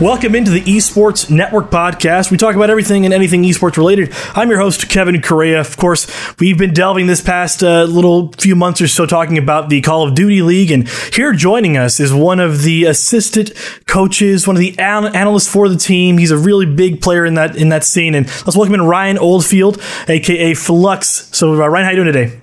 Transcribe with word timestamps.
Welcome 0.00 0.34
into 0.34 0.50
the 0.50 0.62
Esports 0.62 1.28
Network 1.28 1.70
podcast. 1.70 2.30
We 2.30 2.38
talk 2.38 2.56
about 2.56 2.70
everything 2.70 3.04
and 3.04 3.12
anything 3.12 3.42
esports 3.42 3.76
related. 3.76 4.14
I'm 4.34 4.48
your 4.48 4.58
host, 4.58 4.88
Kevin 4.88 5.20
Correa. 5.20 5.60
Of 5.60 5.76
course, 5.76 6.06
we've 6.40 6.56
been 6.56 6.72
delving 6.72 7.06
this 7.06 7.20
past 7.20 7.62
uh, 7.62 7.82
little 7.84 8.32
few 8.38 8.56
months 8.56 8.80
or 8.80 8.88
so 8.88 9.04
talking 9.04 9.36
about 9.36 9.68
the 9.68 9.82
Call 9.82 10.08
of 10.08 10.14
Duty 10.14 10.40
League. 10.40 10.70
And 10.70 10.88
here 11.12 11.34
joining 11.34 11.76
us 11.76 12.00
is 12.00 12.14
one 12.14 12.40
of 12.40 12.62
the 12.62 12.86
assistant 12.86 13.52
coaches, 13.86 14.46
one 14.46 14.56
of 14.56 14.60
the 14.60 14.74
an- 14.78 15.14
analysts 15.14 15.52
for 15.52 15.68
the 15.68 15.76
team. 15.76 16.16
He's 16.16 16.30
a 16.30 16.38
really 16.38 16.64
big 16.64 17.02
player 17.02 17.26
in 17.26 17.34
that 17.34 17.54
in 17.54 17.68
that 17.68 17.84
scene. 17.84 18.14
And 18.14 18.26
let's 18.26 18.56
welcome 18.56 18.72
in 18.72 18.80
Ryan 18.80 19.18
Oldfield, 19.18 19.82
aka 20.08 20.54
Flux. 20.54 21.28
So, 21.36 21.62
uh, 21.62 21.68
Ryan, 21.68 21.84
how 21.84 21.90
you 21.90 21.96
doing 21.96 22.12
today? 22.14 22.39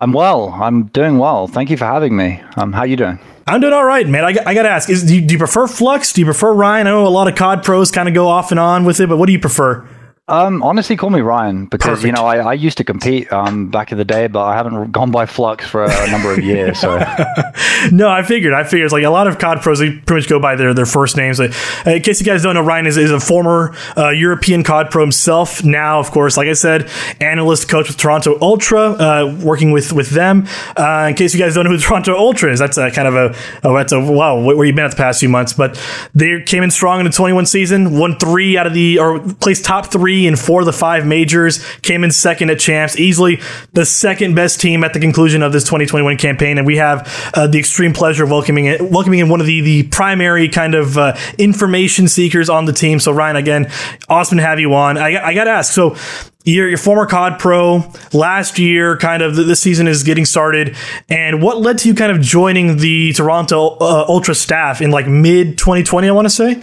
I'm 0.00 0.12
well. 0.12 0.50
I'm 0.50 0.86
doing 0.86 1.18
well. 1.18 1.46
Thank 1.46 1.70
you 1.70 1.76
for 1.76 1.84
having 1.84 2.16
me. 2.16 2.42
Um, 2.56 2.72
how 2.72 2.84
you 2.84 2.96
doing? 2.96 3.18
I'm 3.46 3.60
doing 3.60 3.72
all 3.72 3.84
right, 3.84 4.06
man. 4.08 4.24
I, 4.24 4.28
I 4.44 4.54
got 4.54 4.62
to 4.62 4.70
ask: 4.70 4.90
is, 4.90 5.04
do 5.04 5.14
you, 5.14 5.20
do 5.20 5.34
you 5.34 5.38
prefer 5.38 5.66
Flux? 5.66 6.12
Do 6.12 6.20
you 6.20 6.24
prefer 6.24 6.52
Ryan? 6.52 6.86
I 6.86 6.90
know 6.90 7.06
a 7.06 7.08
lot 7.08 7.28
of 7.28 7.36
COD 7.36 7.62
pros 7.62 7.90
kind 7.90 8.08
of 8.08 8.14
go 8.14 8.26
off 8.26 8.50
and 8.50 8.58
on 8.58 8.84
with 8.84 9.00
it, 9.00 9.08
but 9.08 9.18
what 9.18 9.26
do 9.26 9.32
you 9.32 9.38
prefer? 9.38 9.86
Um, 10.26 10.62
honestly, 10.62 10.96
call 10.96 11.10
me 11.10 11.20
Ryan 11.20 11.66
because 11.66 11.98
Perfect. 12.00 12.06
you 12.06 12.12
know 12.12 12.24
I, 12.24 12.38
I 12.38 12.52
used 12.54 12.78
to 12.78 12.84
compete 12.84 13.30
um, 13.30 13.68
back 13.68 13.92
in 13.92 13.98
the 13.98 14.06
day, 14.06 14.26
but 14.26 14.42
I 14.42 14.56
haven't 14.56 14.90
gone 14.90 15.10
by 15.10 15.26
Flux 15.26 15.66
for 15.68 15.84
a, 15.84 16.10
number 16.10 16.32
of 16.32 16.38
years. 16.42 16.78
So 16.80 16.96
no, 17.92 18.08
I 18.08 18.22
figured. 18.22 18.54
I 18.54 18.64
figured 18.64 18.86
it's 18.86 18.92
like 18.94 19.04
a 19.04 19.10
lot 19.10 19.26
of 19.26 19.38
COD 19.38 19.60
pros 19.60 19.80
they 19.80 19.90
pretty 19.90 20.22
much 20.22 20.28
go 20.30 20.40
by 20.40 20.56
their, 20.56 20.72
their 20.72 20.86
first 20.86 21.18
names. 21.18 21.40
Uh, 21.40 21.52
in 21.84 22.00
case 22.00 22.20
you 22.20 22.26
guys 22.26 22.42
don't 22.42 22.54
know, 22.54 22.62
Ryan 22.62 22.86
is, 22.86 22.96
is 22.96 23.10
a 23.10 23.20
former 23.20 23.76
uh, 23.98 24.08
European 24.08 24.64
COD 24.64 24.90
pro 24.90 25.02
himself. 25.02 25.62
Now, 25.62 26.00
of 26.00 26.10
course, 26.10 26.38
like 26.38 26.48
I 26.48 26.54
said, 26.54 26.90
analyst 27.20 27.68
coach 27.68 27.88
with 27.88 27.98
Toronto 27.98 28.38
Ultra, 28.40 28.92
uh, 28.92 29.38
working 29.42 29.72
with 29.72 29.92
with 29.92 30.08
them. 30.08 30.46
Uh, 30.74 31.08
in 31.10 31.16
case 31.16 31.34
you 31.34 31.40
guys 31.40 31.54
don't 31.54 31.64
know 31.64 31.70
who 31.72 31.78
Toronto 31.82 32.16
Ultra 32.16 32.50
is, 32.50 32.58
that's 32.58 32.78
a 32.78 32.90
kind 32.90 33.08
of 33.08 33.14
a 33.14 33.36
oh, 33.62 33.76
that's 33.76 33.92
a 33.92 34.00
wow 34.00 34.40
where 34.40 34.64
you've 34.64 34.74
been 34.74 34.86
at 34.86 34.92
the 34.92 34.96
past 34.96 35.20
few 35.20 35.28
months. 35.28 35.52
But 35.52 35.78
they 36.14 36.40
came 36.40 36.62
in 36.62 36.70
strong 36.70 37.00
in 37.00 37.04
the 37.04 37.12
21 37.12 37.44
season, 37.44 37.98
won 37.98 38.18
three 38.18 38.56
out 38.56 38.66
of 38.66 38.72
the 38.72 38.98
or 38.98 39.20
placed 39.20 39.66
top 39.66 39.92
three 39.92 40.13
three 40.14 40.28
and 40.28 40.38
four 40.38 40.60
of 40.60 40.66
the 40.66 40.72
five 40.72 41.04
majors, 41.04 41.64
came 41.78 42.04
in 42.04 42.10
second 42.10 42.50
at 42.50 42.60
champs, 42.60 42.96
easily 42.96 43.40
the 43.72 43.84
second 43.84 44.34
best 44.34 44.60
team 44.60 44.84
at 44.84 44.92
the 44.92 45.00
conclusion 45.00 45.42
of 45.42 45.52
this 45.52 45.64
2021 45.64 46.16
campaign. 46.18 46.56
And 46.56 46.66
we 46.66 46.76
have 46.76 47.32
uh, 47.34 47.48
the 47.48 47.58
extreme 47.58 47.92
pleasure 47.92 48.22
of 48.22 48.30
welcoming 48.30 48.66
it, 48.66 48.80
welcoming 48.80 49.18
in 49.18 49.28
one 49.28 49.40
of 49.40 49.46
the, 49.46 49.60
the 49.60 49.82
primary 49.84 50.48
kind 50.48 50.76
of 50.76 50.96
uh, 50.96 51.16
information 51.36 52.06
seekers 52.06 52.48
on 52.48 52.64
the 52.64 52.72
team. 52.72 53.00
So 53.00 53.10
Ryan, 53.10 53.36
again, 53.36 53.72
awesome 54.08 54.38
to 54.38 54.44
have 54.44 54.60
you 54.60 54.72
on. 54.74 54.98
I, 54.98 55.20
I 55.20 55.34
got 55.34 55.44
to 55.44 55.50
ask, 55.50 55.72
so 55.72 55.96
you're 56.44 56.68
your 56.68 56.78
former 56.78 57.06
COD 57.06 57.40
pro 57.40 57.82
last 58.12 58.60
year, 58.60 58.96
kind 58.98 59.20
of 59.20 59.34
this 59.34 59.60
season 59.60 59.88
is 59.88 60.04
getting 60.04 60.26
started. 60.26 60.76
And 61.08 61.42
what 61.42 61.60
led 61.60 61.78
to 61.78 61.88
you 61.88 61.94
kind 61.94 62.12
of 62.12 62.20
joining 62.20 62.76
the 62.76 63.12
Toronto 63.14 63.78
uh, 63.80 64.04
Ultra 64.08 64.36
staff 64.36 64.80
in 64.80 64.92
like 64.92 65.08
mid 65.08 65.58
2020, 65.58 66.08
I 66.08 66.12
want 66.12 66.26
to 66.26 66.30
say? 66.30 66.62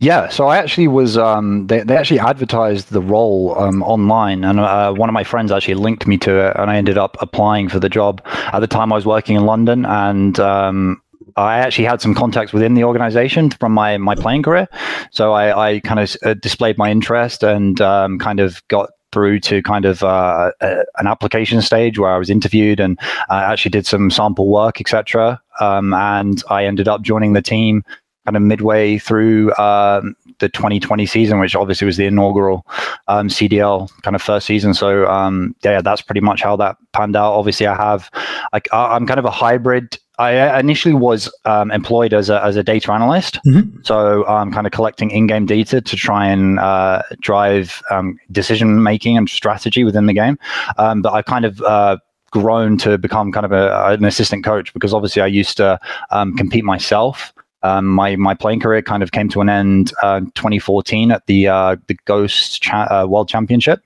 Yeah, 0.00 0.30
so 0.30 0.46
I 0.46 0.56
actually 0.56 0.88
was. 0.88 1.18
Um, 1.18 1.66
they 1.66 1.80
they 1.82 1.94
actually 1.94 2.20
advertised 2.20 2.90
the 2.90 3.02
role 3.02 3.54
um, 3.58 3.82
online, 3.82 4.44
and 4.44 4.58
uh, 4.58 4.94
one 4.94 5.10
of 5.10 5.12
my 5.12 5.24
friends 5.24 5.52
actually 5.52 5.74
linked 5.74 6.06
me 6.06 6.16
to 6.18 6.48
it, 6.48 6.56
and 6.56 6.70
I 6.70 6.76
ended 6.76 6.96
up 6.96 7.18
applying 7.20 7.68
for 7.68 7.78
the 7.78 7.90
job. 7.90 8.22
At 8.24 8.60
the 8.60 8.66
time, 8.66 8.94
I 8.94 8.96
was 8.96 9.04
working 9.04 9.36
in 9.36 9.44
London, 9.44 9.84
and 9.84 10.40
um, 10.40 11.02
I 11.36 11.58
actually 11.58 11.84
had 11.84 12.00
some 12.00 12.14
contacts 12.14 12.50
within 12.54 12.72
the 12.72 12.84
organization 12.84 13.50
from 13.50 13.72
my 13.72 13.98
my 13.98 14.14
playing 14.14 14.42
career. 14.42 14.68
So 15.10 15.32
I, 15.34 15.68
I 15.68 15.80
kind 15.80 16.00
of 16.00 16.16
uh, 16.24 16.32
displayed 16.32 16.78
my 16.78 16.90
interest 16.90 17.42
and 17.42 17.78
um, 17.82 18.18
kind 18.18 18.40
of 18.40 18.66
got 18.68 18.88
through 19.12 19.40
to 19.40 19.60
kind 19.62 19.84
of 19.84 20.02
uh, 20.02 20.52
a, 20.60 20.84
an 20.98 21.08
application 21.08 21.60
stage 21.60 21.98
where 21.98 22.10
I 22.10 22.18
was 22.18 22.30
interviewed 22.30 22.80
and 22.80 22.98
I 23.28 23.42
actually 23.42 23.70
did 23.70 23.86
some 23.86 24.10
sample 24.10 24.48
work, 24.48 24.80
etc. 24.80 25.42
Um, 25.60 25.92
and 25.92 26.42
I 26.48 26.64
ended 26.64 26.88
up 26.88 27.02
joining 27.02 27.32
the 27.32 27.42
team 27.42 27.84
kind 28.26 28.36
of 28.36 28.42
midway 28.42 28.98
through 28.98 29.54
um, 29.56 30.14
the 30.38 30.48
2020 30.48 31.06
season, 31.06 31.38
which 31.40 31.54
obviously 31.54 31.86
was 31.86 31.96
the 31.96 32.06
inaugural 32.06 32.66
um, 33.08 33.28
CDL 33.28 33.90
kind 34.02 34.14
of 34.14 34.22
first 34.22 34.46
season. 34.46 34.74
So 34.74 35.06
um, 35.06 35.54
yeah, 35.62 35.80
that's 35.80 36.02
pretty 36.02 36.20
much 36.20 36.42
how 36.42 36.56
that 36.56 36.76
panned 36.92 37.16
out. 37.16 37.32
Obviously, 37.32 37.66
I 37.66 37.76
have 37.76 38.10
like 38.52 38.68
I'm 38.72 39.06
kind 39.06 39.18
of 39.18 39.24
a 39.24 39.30
hybrid. 39.30 39.98
I 40.18 40.60
initially 40.60 40.94
was 40.94 41.32
um, 41.46 41.70
employed 41.70 42.12
as 42.12 42.28
a, 42.28 42.44
as 42.44 42.56
a 42.56 42.62
data 42.62 42.92
analyst, 42.92 43.38
mm-hmm. 43.46 43.80
so 43.84 44.26
I'm 44.26 44.52
kind 44.52 44.66
of 44.66 44.72
collecting 44.72 45.10
in-game 45.10 45.46
data 45.46 45.80
to 45.80 45.96
try 45.96 46.26
and 46.26 46.58
uh, 46.58 47.00
drive 47.20 47.82
um, 47.90 48.18
decision 48.30 48.82
making 48.82 49.16
and 49.16 49.30
strategy 49.30 49.82
within 49.82 50.04
the 50.04 50.12
game. 50.12 50.38
Um, 50.76 51.00
but 51.00 51.14
I 51.14 51.22
kind 51.22 51.46
of 51.46 51.62
uh, 51.62 51.96
grown 52.30 52.76
to 52.78 52.98
become 52.98 53.32
kind 53.32 53.46
of 53.46 53.52
a, 53.52 53.94
an 53.94 54.04
assistant 54.04 54.44
coach 54.44 54.72
because 54.74 54.92
obviously 54.92 55.22
I 55.22 55.26
used 55.26 55.56
to 55.56 55.80
um, 56.10 56.36
compete 56.36 56.64
myself. 56.64 57.32
Um, 57.62 57.86
my 57.86 58.16
my 58.16 58.34
playing 58.34 58.60
career 58.60 58.82
kind 58.82 59.02
of 59.02 59.12
came 59.12 59.28
to 59.30 59.40
an 59.40 59.48
end 59.48 59.92
uh, 60.02 60.20
2014 60.20 61.12
at 61.12 61.26
the 61.26 61.48
uh, 61.48 61.76
the 61.86 61.96
Ghost 62.04 62.62
cha- 62.62 62.88
uh, 62.90 63.06
World 63.06 63.28
Championship. 63.28 63.82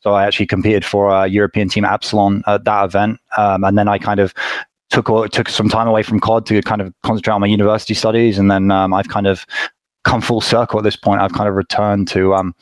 So 0.00 0.12
I 0.12 0.26
actually 0.26 0.46
competed 0.46 0.84
for 0.84 1.08
a 1.08 1.26
European 1.26 1.68
team 1.68 1.84
Epsilon 1.84 2.42
at 2.46 2.64
that 2.64 2.84
event, 2.84 3.20
um, 3.38 3.64
and 3.64 3.78
then 3.78 3.88
I 3.88 3.98
kind 3.98 4.20
of 4.20 4.34
took 4.90 5.06
took 5.30 5.48
some 5.48 5.68
time 5.68 5.88
away 5.88 6.02
from 6.02 6.20
COD 6.20 6.46
to 6.46 6.62
kind 6.62 6.80
of 6.80 6.92
concentrate 7.02 7.34
on 7.34 7.40
my 7.40 7.46
university 7.46 7.94
studies, 7.94 8.38
and 8.38 8.50
then 8.50 8.70
um, 8.70 8.92
I've 8.92 9.08
kind 9.08 9.26
of 9.26 9.46
come 10.04 10.20
full 10.20 10.42
circle 10.42 10.78
at 10.78 10.84
this 10.84 10.96
point. 10.96 11.22
I've 11.22 11.32
kind 11.32 11.48
of 11.48 11.54
returned 11.54 12.08
to 12.08 12.34
um 12.34 12.54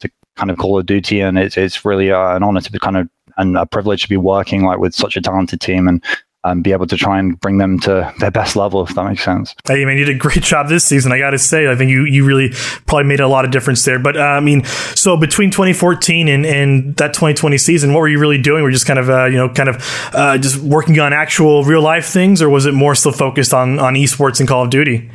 to 0.00 0.10
kind 0.36 0.50
of 0.50 0.58
Call 0.58 0.78
of 0.78 0.86
Duty, 0.86 1.20
and 1.20 1.38
it's 1.38 1.56
it's 1.56 1.84
really 1.84 2.10
uh, 2.10 2.34
an 2.34 2.42
honor 2.42 2.60
to 2.60 2.72
be 2.72 2.78
kind 2.78 2.96
of 2.96 3.08
and 3.38 3.56
a 3.56 3.64
privilege 3.64 4.02
to 4.02 4.08
be 4.08 4.16
working 4.16 4.64
like 4.64 4.78
with 4.78 4.94
such 4.94 5.16
a 5.16 5.20
talented 5.20 5.60
team 5.60 5.88
and 5.88 6.04
and 6.50 6.62
be 6.62 6.72
able 6.72 6.86
to 6.86 6.96
try 6.96 7.18
and 7.18 7.38
bring 7.40 7.58
them 7.58 7.78
to 7.80 8.12
their 8.18 8.30
best 8.30 8.56
level, 8.56 8.82
if 8.82 8.94
that 8.94 9.04
makes 9.04 9.24
sense. 9.24 9.54
Hey, 9.66 9.84
man, 9.84 9.98
you 9.98 10.04
did 10.04 10.16
a 10.16 10.18
great 10.18 10.42
job 10.42 10.68
this 10.68 10.84
season. 10.84 11.12
I 11.12 11.18
got 11.18 11.30
to 11.30 11.38
say, 11.38 11.70
I 11.70 11.76
think 11.76 11.90
you, 11.90 12.04
you 12.04 12.24
really 12.24 12.50
probably 12.86 13.04
made 13.04 13.20
a 13.20 13.28
lot 13.28 13.44
of 13.44 13.50
difference 13.50 13.84
there. 13.84 13.98
But 13.98 14.16
uh, 14.16 14.20
I 14.20 14.40
mean, 14.40 14.64
so 14.94 15.16
between 15.16 15.50
2014 15.50 16.28
and, 16.28 16.46
and 16.46 16.96
that 16.96 17.14
2020 17.14 17.58
season, 17.58 17.92
what 17.92 18.00
were 18.00 18.08
you 18.08 18.18
really 18.18 18.40
doing? 18.40 18.62
Were 18.62 18.70
you 18.70 18.74
just 18.74 18.86
kind 18.86 18.98
of, 18.98 19.10
uh, 19.10 19.26
you 19.26 19.36
know, 19.36 19.48
kind 19.48 19.68
of 19.68 20.10
uh, 20.12 20.38
just 20.38 20.56
working 20.58 20.98
on 20.98 21.12
actual 21.12 21.64
real 21.64 21.82
life 21.82 22.06
things, 22.06 22.42
or 22.42 22.48
was 22.48 22.66
it 22.66 22.74
more 22.74 22.94
still 22.94 23.12
focused 23.12 23.54
on 23.54 23.78
on 23.78 23.94
esports 23.94 24.40
and 24.40 24.48
Call 24.48 24.64
of 24.64 24.70
Duty? 24.70 25.10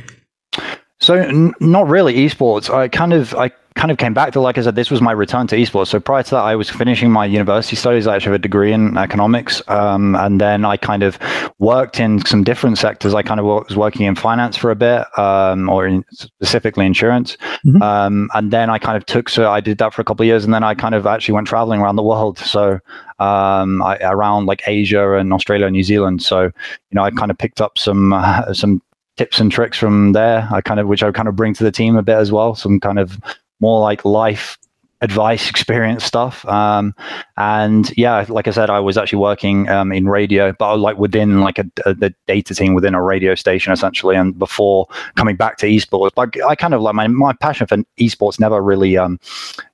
So 1.00 1.14
n- 1.14 1.54
not 1.60 1.88
really 1.88 2.14
esports. 2.14 2.72
I 2.72 2.88
kind 2.88 3.12
of 3.12 3.34
I 3.34 3.50
kind 3.76 3.90
of 3.90 3.98
came 3.98 4.14
back 4.14 4.32
to, 4.32 4.40
like 4.40 4.56
I 4.56 4.62
said, 4.62 4.76
this 4.76 4.90
was 4.90 5.00
my 5.00 5.10
return 5.10 5.48
to 5.48 5.56
esports. 5.56 5.88
So 5.88 5.98
prior 5.98 6.22
to 6.22 6.30
that, 6.30 6.44
I 6.44 6.54
was 6.54 6.70
finishing 6.70 7.10
my 7.10 7.26
university 7.26 7.74
studies. 7.74 8.06
I 8.06 8.14
actually 8.14 8.32
have 8.32 8.40
a 8.40 8.42
degree 8.42 8.72
in 8.72 8.96
economics. 8.96 9.62
Um, 9.66 10.14
and 10.14 10.40
then 10.40 10.64
I 10.64 10.76
kind 10.76 11.02
of 11.02 11.18
worked 11.58 11.98
in 11.98 12.24
some 12.24 12.44
different 12.44 12.78
sectors. 12.78 13.14
I 13.14 13.22
kind 13.22 13.40
of 13.40 13.46
was 13.46 13.76
working 13.76 14.06
in 14.06 14.14
finance 14.14 14.56
for 14.56 14.70
a 14.70 14.76
bit, 14.76 15.06
um, 15.18 15.68
or 15.68 15.86
in 15.86 16.04
specifically 16.12 16.86
insurance. 16.86 17.36
Mm-hmm. 17.66 17.82
Um, 17.82 18.30
and 18.34 18.52
then 18.52 18.70
I 18.70 18.78
kind 18.78 18.96
of 18.96 19.06
took, 19.06 19.28
so 19.28 19.50
I 19.50 19.60
did 19.60 19.78
that 19.78 19.92
for 19.92 20.02
a 20.02 20.04
couple 20.04 20.22
of 20.22 20.28
years. 20.28 20.44
And 20.44 20.54
then 20.54 20.62
I 20.62 20.74
kind 20.74 20.94
of 20.94 21.04
actually 21.04 21.34
went 21.34 21.48
traveling 21.48 21.80
around 21.80 21.96
the 21.96 22.04
world. 22.04 22.38
So 22.38 22.78
um, 23.18 23.82
I, 23.82 23.98
around 24.02 24.46
like 24.46 24.62
Asia 24.68 25.14
and 25.14 25.32
Australia 25.32 25.66
and 25.66 25.72
New 25.72 25.82
Zealand. 25.82 26.22
So, 26.22 26.44
you 26.44 26.52
know, 26.92 27.02
I 27.02 27.10
kind 27.10 27.30
of 27.30 27.38
picked 27.38 27.60
up 27.60 27.76
some, 27.76 28.12
uh, 28.12 28.54
some 28.54 28.80
tips 29.16 29.40
and 29.40 29.50
tricks 29.50 29.78
from 29.78 30.12
there. 30.12 30.48
I 30.52 30.60
kind 30.60 30.78
of, 30.78 30.86
which 30.86 31.02
I 31.02 31.10
kind 31.10 31.28
of 31.28 31.34
bring 31.34 31.54
to 31.54 31.64
the 31.64 31.72
team 31.72 31.96
a 31.96 32.02
bit 32.02 32.16
as 32.16 32.30
well. 32.30 32.54
Some 32.54 32.78
kind 32.78 32.98
of 32.98 33.18
more 33.60 33.80
like 33.80 34.04
life 34.04 34.58
advice 35.04 35.50
experience 35.50 36.02
stuff. 36.02 36.44
Um, 36.46 36.94
and 37.36 37.92
yeah 37.96 38.24
like 38.28 38.46
i 38.46 38.52
said 38.52 38.70
i 38.70 38.78
was 38.78 38.96
actually 38.96 39.18
working 39.18 39.68
um, 39.68 39.90
in 39.90 40.08
radio 40.08 40.52
but 40.52 40.76
like 40.76 40.96
within 40.98 41.40
like 41.40 41.58
a, 41.58 41.64
a, 41.84 41.94
the 41.94 42.14
data 42.28 42.54
team 42.54 42.74
within 42.74 42.94
a 42.94 43.02
radio 43.02 43.34
station 43.34 43.72
essentially 43.72 44.14
and 44.14 44.38
before 44.38 44.86
coming 45.16 45.34
back 45.34 45.56
to 45.58 45.66
esports. 45.66 46.12
Like 46.16 46.40
i 46.42 46.54
kind 46.54 46.74
of 46.74 46.80
like 46.80 46.94
my, 46.94 47.08
my 47.08 47.32
passion 47.34 47.66
for 47.66 47.78
esports 47.98 48.38
never 48.40 48.62
really 48.62 48.96
um, 48.96 49.18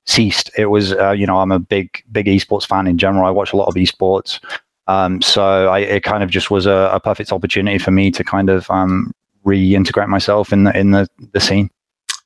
ceased. 0.05 0.49
It 0.57 0.65
was 0.65 0.93
uh, 0.93 1.11
you 1.11 1.25
know 1.25 1.37
i'm 1.37 1.51
a 1.51 1.59
big 1.59 2.03
big 2.11 2.25
esports 2.25 2.67
fan 2.67 2.87
in 2.87 2.97
general. 2.97 3.25
I 3.25 3.31
watch 3.31 3.53
a 3.53 3.57
lot 3.57 3.67
of 3.67 3.75
esports. 3.75 4.39
Um, 4.87 5.21
so 5.21 5.67
I, 5.69 5.79
it 5.79 6.03
kind 6.03 6.23
of 6.23 6.29
just 6.29 6.51
was 6.51 6.65
a, 6.65 6.89
a, 6.91 6.99
perfect 6.99 7.31
opportunity 7.31 7.77
for 7.77 7.91
me 7.91 8.11
to 8.11 8.23
kind 8.23 8.49
of 8.49 8.69
um, 8.69 9.13
reintegrate 9.45 10.09
myself 10.09 10.51
in 10.51 10.63
the 10.65 10.77
in 10.77 10.91
the, 10.91 11.07
the 11.31 11.39
scene 11.39 11.69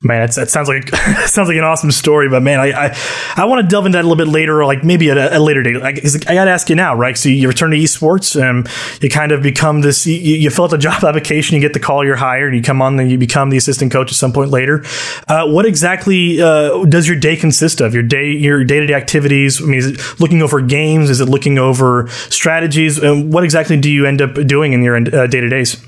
Man, 0.06 0.22
it 0.22 0.34
sounds 0.34 0.68
like 0.68 0.90
sounds 1.26 1.48
like 1.48 1.58
an 1.58 1.64
awesome 1.64 1.92
story, 1.92 2.30
but 2.30 2.44
man, 2.44 2.60
I 2.60 2.90
I, 2.90 2.98
I 3.38 3.46
want 3.46 3.64
to 3.64 3.68
delve 3.68 3.88
into 3.88 3.98
that 3.98 4.06
a 4.06 4.08
little 4.08 4.24
bit 4.24 4.32
later, 4.32 4.62
or 4.62 4.66
like 4.66 4.84
maybe 4.84 5.10
at 5.10 5.18
a, 5.18 5.40
a 5.40 5.40
later 5.40 5.64
date. 5.64 5.78
Like, 5.78 5.98
I 6.28 6.36
got 6.36 6.46
to 6.46 6.52
ask 6.52 6.70
you 6.70 6.76
now, 6.76 6.94
right? 6.94 7.18
So 7.18 7.28
you 7.28 7.48
return 7.48 7.72
to 7.72 7.78
esports, 7.78 8.40
and 8.40 8.70
you 9.02 9.10
kind 9.10 9.32
of 9.32 9.42
become 9.42 9.82
this. 9.82 10.06
You, 10.06 10.14
you, 10.14 10.52
fill 10.52 10.66
out 10.66 10.72
the 10.72 10.78
job 10.90 11.04
application, 11.04 11.56
you 11.56 11.62
get 11.62 11.74
the 11.74 11.80
call, 11.80 12.06
you're 12.06 12.16
hired, 12.18 12.50
and 12.50 12.58
you 12.58 12.62
come 12.62 12.84
on, 12.84 13.00
and 13.00 13.10
you 13.10 13.18
become 13.18 13.50
the 13.50 13.58
assistant 13.58 13.92
coach 13.92 14.12
at 14.12 14.16
some 14.16 14.32
point 14.32 14.52
later. 14.52 14.84
Uh, 15.28 15.48
what 15.48 15.66
exactly 15.66 16.40
uh, 16.40 16.86
does 16.86 17.08
your 17.08 17.18
day 17.18 17.36
consist 17.36 17.82
of? 17.82 17.96
Your 17.96 18.04
day, 18.04 18.30
your 18.30 18.64
day 18.64 18.82
to 18.82 18.86
day 18.86 18.94
activities. 18.94 19.60
I 19.60 19.66
mean, 19.66 19.80
is 19.80 19.88
it 19.88 20.20
looking 20.20 20.44
over 20.44 20.62
games? 20.62 21.10
Is 21.10 21.20
it 21.20 21.30
looking 21.30 21.58
over 21.58 22.10
strategies? 22.30 23.00
And 23.00 23.34
what 23.34 23.44
exactly 23.44 23.76
do 23.78 23.90
you 23.90 24.06
end 24.06 24.22
up 24.22 24.36
doing 24.46 24.74
in 24.74 24.84
your 24.84 25.00
day 25.00 25.42
to 25.42 25.50
days? 25.50 25.84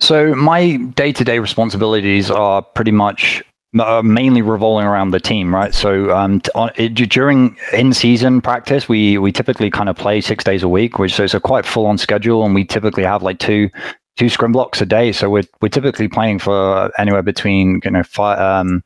So 0.00 0.34
my 0.34 0.76
day-to-day 0.76 1.38
responsibilities 1.38 2.30
are 2.30 2.62
pretty 2.62 2.90
much 2.90 3.42
uh, 3.78 4.02
mainly 4.02 4.42
revolving 4.42 4.86
around 4.86 5.10
the 5.10 5.20
team, 5.20 5.54
right? 5.54 5.74
So 5.74 6.14
um, 6.16 6.40
t- 6.40 6.50
on, 6.54 6.70
it, 6.76 6.94
during 6.94 7.56
in-season 7.72 8.40
practice, 8.40 8.88
we 8.88 9.18
we 9.18 9.30
typically 9.30 9.70
kind 9.70 9.88
of 9.88 9.96
play 9.96 10.20
six 10.20 10.42
days 10.42 10.62
a 10.62 10.68
week, 10.68 10.98
which 10.98 11.14
so 11.14 11.24
it's 11.24 11.34
a 11.34 11.40
quite 11.40 11.64
full-on 11.64 11.98
schedule, 11.98 12.44
and 12.44 12.54
we 12.54 12.64
typically 12.64 13.04
have 13.04 13.22
like 13.22 13.38
two 13.38 13.68
two 14.16 14.28
scrim 14.28 14.52
blocks 14.52 14.80
a 14.80 14.86
day. 14.86 15.12
So 15.12 15.30
we're 15.30 15.44
we're 15.60 15.68
typically 15.68 16.08
playing 16.08 16.40
for 16.40 16.90
anywhere 16.98 17.22
between 17.22 17.80
you 17.84 17.90
know 17.90 18.02
five, 18.02 18.38
um, 18.40 18.82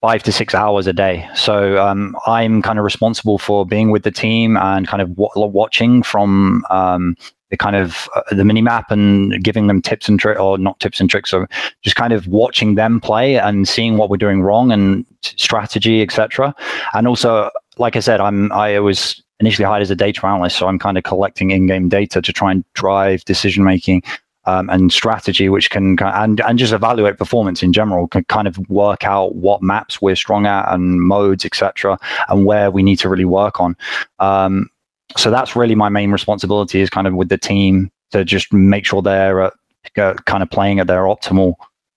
five 0.00 0.22
to 0.24 0.32
six 0.32 0.54
hours 0.54 0.86
a 0.86 0.92
day. 0.92 1.28
So 1.34 1.84
um, 1.84 2.16
I'm 2.26 2.62
kind 2.62 2.78
of 2.78 2.84
responsible 2.84 3.38
for 3.38 3.66
being 3.66 3.90
with 3.90 4.04
the 4.04 4.12
team 4.12 4.56
and 4.56 4.86
kind 4.86 5.02
of 5.02 5.16
w- 5.16 5.48
watching 5.48 6.02
from 6.02 6.64
um, 6.70 7.16
the 7.50 7.56
kind 7.56 7.76
of 7.76 8.08
uh, 8.14 8.22
the 8.30 8.44
mini 8.44 8.62
map 8.62 8.90
and 8.90 9.42
giving 9.42 9.66
them 9.66 9.80
tips 9.80 10.08
and 10.08 10.18
tricks, 10.20 10.40
or 10.40 10.58
not 10.58 10.78
tips 10.80 11.00
and 11.00 11.08
tricks, 11.08 11.30
so 11.30 11.46
just 11.82 11.96
kind 11.96 12.12
of 12.12 12.26
watching 12.26 12.74
them 12.74 13.00
play 13.00 13.38
and 13.38 13.68
seeing 13.68 13.96
what 13.96 14.10
we're 14.10 14.16
doing 14.16 14.42
wrong 14.42 14.72
and 14.72 15.06
strategy, 15.22 16.02
etc. 16.02 16.54
And 16.94 17.06
also, 17.06 17.50
like 17.78 17.96
I 17.96 18.00
said, 18.00 18.20
I'm 18.20 18.52
I 18.52 18.78
was 18.80 19.22
initially 19.40 19.66
hired 19.66 19.82
as 19.82 19.90
a 19.90 19.96
data 19.96 20.26
analyst, 20.26 20.56
so 20.56 20.66
I'm 20.66 20.78
kind 20.78 20.98
of 20.98 21.04
collecting 21.04 21.50
in-game 21.50 21.88
data 21.88 22.20
to 22.20 22.32
try 22.32 22.50
and 22.50 22.64
drive 22.74 23.24
decision 23.24 23.64
making 23.64 24.02
um, 24.48 24.70
and 24.70 24.90
strategy, 24.90 25.50
which 25.50 25.68
can 25.68 25.96
and 26.02 26.40
and 26.40 26.58
just 26.58 26.72
evaluate 26.72 27.18
performance 27.18 27.62
in 27.62 27.72
general, 27.72 28.08
can 28.08 28.24
kind 28.24 28.48
of 28.48 28.58
work 28.70 29.04
out 29.04 29.34
what 29.34 29.62
maps 29.62 30.00
we're 30.00 30.16
strong 30.16 30.46
at 30.46 30.72
and 30.72 31.02
modes, 31.02 31.44
etc., 31.44 31.98
and 32.28 32.46
where 32.46 32.70
we 32.70 32.82
need 32.82 32.96
to 32.96 33.10
really 33.10 33.26
work 33.26 33.60
on. 33.60 33.76
Um, 34.18 34.70
so 35.16 35.30
that's 35.30 35.56
really 35.56 35.74
my 35.74 35.88
main 35.88 36.10
responsibility 36.10 36.80
is 36.80 36.90
kind 36.90 37.06
of 37.06 37.14
with 37.14 37.28
the 37.28 37.38
team 37.38 37.90
to 38.10 38.24
just 38.24 38.52
make 38.52 38.84
sure 38.84 39.02
they're 39.02 39.42
uh, 39.42 40.14
kind 40.26 40.42
of 40.42 40.50
playing 40.50 40.80
at 40.80 40.86
their 40.86 41.02
optimal 41.02 41.54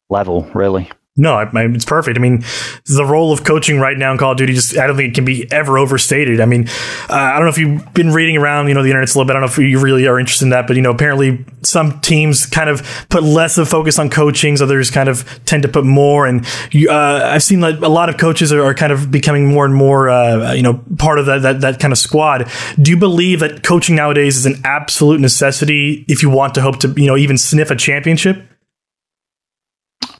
level, 0.09 0.43
really. 0.53 0.89
No, 1.17 1.39
it's 1.39 1.83
perfect. 1.83 2.17
I 2.17 2.21
mean, 2.21 2.45
the 2.85 3.03
role 3.03 3.33
of 3.33 3.43
coaching 3.43 3.79
right 3.79 3.97
now 3.97 4.13
in 4.13 4.17
Call 4.17 4.31
of 4.31 4.37
Duty 4.37 4.53
just 4.53 4.77
I 4.77 4.87
don't 4.87 4.95
think 4.95 5.11
it 5.11 5.15
can 5.15 5.25
be 5.25 5.45
ever 5.51 5.77
overstated. 5.77 6.39
I 6.39 6.45
mean, 6.45 6.69
uh, 7.09 7.13
I 7.13 7.33
don't 7.33 7.43
know 7.43 7.49
if 7.49 7.57
you've 7.57 7.93
been 7.93 8.11
reading 8.11 8.37
around, 8.37 8.69
you 8.69 8.73
know, 8.73 8.81
the 8.81 8.89
internet 8.89 9.09
a 9.09 9.11
little 9.11 9.25
bit. 9.25 9.31
I 9.31 9.33
don't 9.33 9.41
know 9.41 9.51
if 9.51 9.57
you 9.57 9.77
really 9.81 10.07
are 10.07 10.17
interested 10.17 10.45
in 10.45 10.51
that, 10.51 10.67
but 10.67 10.77
you 10.77 10.81
know, 10.81 10.91
apparently 10.91 11.45
some 11.63 11.99
teams 11.99 12.45
kind 12.45 12.69
of 12.69 13.05
put 13.09 13.23
less 13.23 13.57
of 13.57 13.67
focus 13.67 13.99
on 13.99 14.09
coaching, 14.09 14.61
others 14.61 14.89
kind 14.89 15.09
of 15.09 15.25
tend 15.45 15.63
to 15.63 15.69
put 15.69 15.83
more. 15.83 16.27
And 16.27 16.45
you, 16.71 16.89
uh, 16.89 17.29
I've 17.33 17.43
seen 17.43 17.59
like 17.59 17.81
a 17.81 17.89
lot 17.89 18.07
of 18.07 18.17
coaches 18.17 18.53
are, 18.53 18.63
are 18.63 18.73
kind 18.73 18.93
of 18.93 19.11
becoming 19.11 19.47
more 19.47 19.65
and 19.65 19.75
more, 19.75 20.09
uh, 20.09 20.53
you 20.53 20.63
know, 20.63 20.81
part 20.97 21.19
of 21.19 21.25
that, 21.25 21.41
that 21.41 21.59
that 21.59 21.79
kind 21.81 21.91
of 21.91 21.97
squad. 21.97 22.49
Do 22.81 22.89
you 22.89 22.97
believe 22.97 23.41
that 23.41 23.63
coaching 23.63 23.97
nowadays 23.97 24.37
is 24.37 24.45
an 24.45 24.61
absolute 24.63 25.19
necessity 25.19 26.05
if 26.07 26.23
you 26.23 26.29
want 26.29 26.55
to 26.55 26.61
hope 26.61 26.79
to, 26.79 26.87
you 26.95 27.07
know, 27.07 27.17
even 27.17 27.37
sniff 27.37 27.69
a 27.69 27.75
championship? 27.75 28.50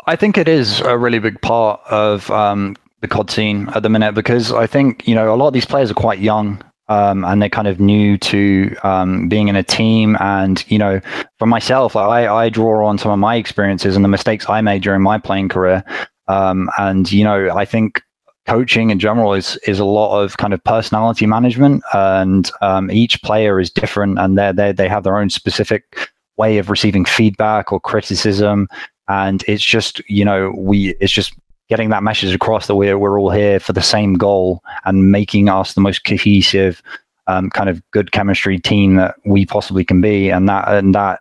I 0.07 0.15
think 0.15 0.37
it 0.37 0.47
is 0.47 0.79
a 0.81 0.97
really 0.97 1.19
big 1.19 1.41
part 1.41 1.81
of 1.89 2.29
um, 2.31 2.75
the 3.01 3.07
COD 3.07 3.29
scene 3.29 3.69
at 3.69 3.83
the 3.83 3.89
minute 3.89 4.13
because 4.13 4.51
I 4.51 4.67
think 4.67 5.07
you 5.07 5.15
know 5.15 5.33
a 5.33 5.35
lot 5.35 5.47
of 5.47 5.53
these 5.53 5.65
players 5.65 5.91
are 5.91 5.95
quite 5.95 6.19
young 6.19 6.61
um, 6.91 7.23
and 7.23 7.41
they're 7.41 7.49
kind 7.49 7.69
of 7.69 7.79
new 7.79 8.17
to 8.17 8.75
um, 8.83 9.29
being 9.29 9.47
in 9.47 9.55
a 9.55 9.63
team. 9.63 10.17
And 10.19 10.63
you 10.69 10.77
know, 10.77 10.99
for 11.39 11.45
myself, 11.45 11.95
I, 11.95 12.27
I 12.27 12.49
draw 12.49 12.85
on 12.85 12.97
some 12.97 13.11
of 13.11 13.19
my 13.19 13.35
experiences 13.35 13.95
and 13.95 14.03
the 14.03 14.09
mistakes 14.09 14.49
I 14.49 14.59
made 14.59 14.83
during 14.83 15.01
my 15.01 15.17
playing 15.17 15.49
career. 15.49 15.83
Um, 16.27 16.69
and 16.77 17.09
you 17.09 17.23
know, 17.23 17.49
I 17.55 17.63
think 17.63 18.01
coaching 18.45 18.89
in 18.89 18.99
general 18.99 19.33
is 19.33 19.57
is 19.67 19.79
a 19.79 19.85
lot 19.85 20.21
of 20.21 20.37
kind 20.37 20.53
of 20.53 20.63
personality 20.65 21.25
management, 21.25 21.83
and 21.93 22.51
um, 22.61 22.91
each 22.91 23.21
player 23.21 23.59
is 23.59 23.69
different, 23.69 24.19
and 24.19 24.37
they 24.37 24.51
they 24.51 24.71
they 24.73 24.89
have 24.89 25.03
their 25.03 25.17
own 25.17 25.29
specific 25.29 26.09
way 26.37 26.57
of 26.57 26.69
receiving 26.69 27.05
feedback 27.05 27.71
or 27.71 27.79
criticism 27.79 28.67
and 29.11 29.43
it's 29.47 29.63
just 29.63 30.01
you 30.09 30.25
know 30.25 30.53
we 30.57 30.95
it's 30.99 31.11
just 31.11 31.33
getting 31.69 31.89
that 31.89 32.03
message 32.03 32.33
across 32.33 32.67
that 32.67 32.75
we're 32.75 32.97
we're 32.97 33.19
all 33.19 33.29
here 33.29 33.59
for 33.59 33.73
the 33.73 33.81
same 33.81 34.15
goal 34.15 34.61
and 34.85 35.11
making 35.11 35.49
us 35.49 35.73
the 35.73 35.81
most 35.81 36.03
cohesive 36.03 36.81
um, 37.27 37.49
kind 37.49 37.69
of 37.69 37.81
good 37.91 38.11
chemistry 38.11 38.59
team 38.59 38.95
that 38.95 39.15
we 39.25 39.45
possibly 39.45 39.85
can 39.85 40.01
be, 40.01 40.29
and 40.29 40.49
that 40.49 40.67
and 40.67 40.95
that 40.95 41.19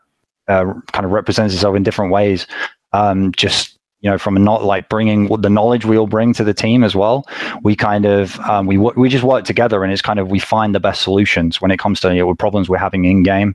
uh, 0.49 0.73
kind 0.93 1.05
of 1.05 1.13
represents 1.13 1.55
itself 1.55 1.77
in 1.77 1.83
different 1.83 2.13
ways. 2.13 2.47
Um, 2.93 3.33
just 3.33 3.79
you 4.01 4.11
know, 4.11 4.19
from 4.19 4.43
not 4.43 4.65
like 4.65 4.89
bringing 4.89 5.29
the 5.41 5.51
knowledge 5.51 5.85
we 5.85 5.99
all 5.99 6.07
bring 6.07 6.33
to 6.35 6.45
the 6.45 6.55
team 6.55 6.83
as 6.83 6.97
well. 6.97 7.29
We 7.63 7.77
kind 7.77 8.07
of 8.07 8.39
um, 8.41 8.67
we 8.67 8.79
we 8.79 9.09
just 9.09 9.25
work 9.25 9.45
together, 9.45 9.85
and 9.85 9.93
it's 9.93 10.03
kind 10.03 10.19
of 10.19 10.31
we 10.31 10.39
find 10.39 10.75
the 10.75 10.81
best 10.81 11.03
solutions 11.03 11.61
when 11.61 11.71
it 11.71 11.79
comes 11.79 12.01
to 12.01 12.15
you 12.15 12.25
know, 12.25 12.35
problems 12.35 12.69
we're 12.69 12.79
having 12.79 13.05
in 13.05 13.23
game. 13.23 13.55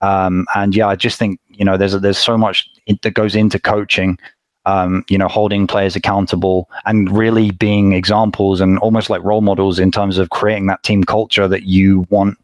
Um, 0.00 0.46
and 0.54 0.74
yeah, 0.74 0.88
I 0.88 0.96
just 0.96 1.18
think 1.18 1.40
you 1.48 1.64
know 1.64 1.76
there's 1.76 1.98
there's 2.00 2.18
so 2.18 2.36
much 2.36 2.68
that 3.02 3.14
goes 3.14 3.34
into 3.34 3.58
coaching. 3.58 4.18
Um, 4.64 5.04
you 5.08 5.16
know, 5.16 5.28
holding 5.28 5.68
players 5.68 5.94
accountable 5.94 6.68
and 6.86 7.08
really 7.16 7.52
being 7.52 7.92
examples 7.92 8.60
and 8.60 8.80
almost 8.80 9.08
like 9.08 9.22
role 9.22 9.40
models 9.40 9.78
in 9.78 9.92
terms 9.92 10.18
of 10.18 10.30
creating 10.30 10.66
that 10.66 10.82
team 10.82 11.04
culture 11.04 11.46
that 11.46 11.62
you 11.62 12.04
want 12.10 12.36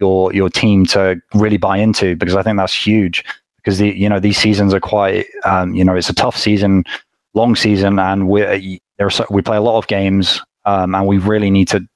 your 0.00 0.34
your 0.34 0.50
team 0.50 0.86
to 0.86 1.20
really 1.34 1.56
buy 1.56 1.78
into. 1.78 2.16
Because 2.16 2.34
I 2.34 2.42
think 2.42 2.56
that's 2.56 2.74
huge. 2.74 3.24
Because 3.58 3.78
the 3.78 3.96
you 3.96 4.08
know 4.08 4.18
these 4.18 4.38
seasons 4.38 4.74
are 4.74 4.80
quite 4.80 5.26
um, 5.44 5.72
you 5.72 5.84
know 5.84 5.94
it's 5.94 6.10
a 6.10 6.14
tough 6.14 6.36
season, 6.36 6.82
long 7.34 7.54
season, 7.54 8.00
and 8.00 8.28
we 8.28 8.80
there 8.98 9.10
we 9.30 9.42
play 9.42 9.56
a 9.56 9.62
lot 9.62 9.78
of 9.78 9.86
games, 9.86 10.40
um, 10.64 10.96
and 10.96 11.06
we 11.06 11.18
really 11.18 11.50
need 11.50 11.68
to 11.68 11.86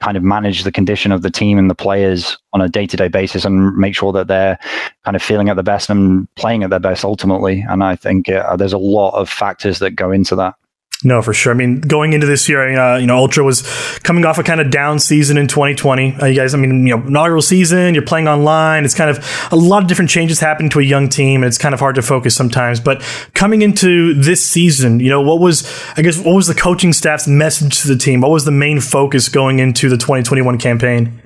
kind 0.00 0.16
of 0.16 0.22
manage 0.22 0.64
the 0.64 0.72
condition 0.72 1.12
of 1.12 1.22
the 1.22 1.30
team 1.30 1.58
and 1.58 1.70
the 1.70 1.74
players 1.74 2.38
on 2.52 2.60
a 2.60 2.68
day-to-day 2.68 3.08
basis 3.08 3.44
and 3.44 3.76
make 3.76 3.94
sure 3.94 4.12
that 4.12 4.28
they're 4.28 4.58
kind 5.04 5.14
of 5.14 5.22
feeling 5.22 5.48
at 5.48 5.56
the 5.56 5.62
best 5.62 5.90
and 5.90 6.32
playing 6.36 6.62
at 6.62 6.70
their 6.70 6.80
best 6.80 7.04
ultimately. 7.04 7.64
And 7.68 7.84
i 7.84 7.96
think 7.96 8.28
uh, 8.28 8.56
there's 8.56 8.72
a 8.72 8.78
lot 8.78 9.14
of 9.14 9.28
factors 9.28 9.78
that 9.80 9.92
go 9.92 10.10
into 10.10 10.34
that 10.36 10.54
no, 11.02 11.22
for 11.22 11.32
sure. 11.32 11.52
I 11.52 11.56
mean, 11.56 11.80
going 11.80 12.12
into 12.12 12.26
this 12.26 12.46
year, 12.46 12.78
uh, 12.78 12.98
you 12.98 13.06
know, 13.06 13.16
Ultra 13.16 13.42
was 13.42 13.62
coming 14.02 14.26
off 14.26 14.38
a 14.38 14.42
kind 14.42 14.60
of 14.60 14.70
down 14.70 14.98
season 14.98 15.38
in 15.38 15.48
2020. 15.48 16.16
Uh, 16.16 16.26
you 16.26 16.36
guys, 16.36 16.52
I 16.52 16.58
mean, 16.58 16.86
you 16.86 16.96
know, 16.96 17.06
inaugural 17.06 17.40
season, 17.40 17.94
you're 17.94 18.04
playing 18.04 18.28
online. 18.28 18.84
It's 18.84 18.94
kind 18.94 19.08
of 19.08 19.48
a 19.50 19.56
lot 19.56 19.82
of 19.82 19.88
different 19.88 20.10
changes 20.10 20.40
happening 20.40 20.68
to 20.70 20.80
a 20.80 20.82
young 20.82 21.08
team, 21.08 21.42
and 21.42 21.48
it's 21.48 21.56
kind 21.56 21.72
of 21.72 21.80
hard 21.80 21.94
to 21.94 22.02
focus 22.02 22.36
sometimes. 22.36 22.80
But 22.80 23.02
coming 23.34 23.62
into 23.62 24.12
this 24.12 24.44
season, 24.44 25.00
you 25.00 25.08
know, 25.08 25.22
what 25.22 25.40
was, 25.40 25.64
I 25.96 26.02
guess, 26.02 26.18
what 26.18 26.34
was 26.34 26.48
the 26.48 26.54
coaching 26.54 26.92
staff's 26.92 27.26
message 27.26 27.80
to 27.80 27.88
the 27.88 27.96
team? 27.96 28.20
What 28.20 28.30
was 28.30 28.44
the 28.44 28.50
main 28.50 28.80
focus 28.80 29.30
going 29.30 29.58
into 29.58 29.88
the 29.88 29.96
2021 29.96 30.58
campaign? 30.58 31.22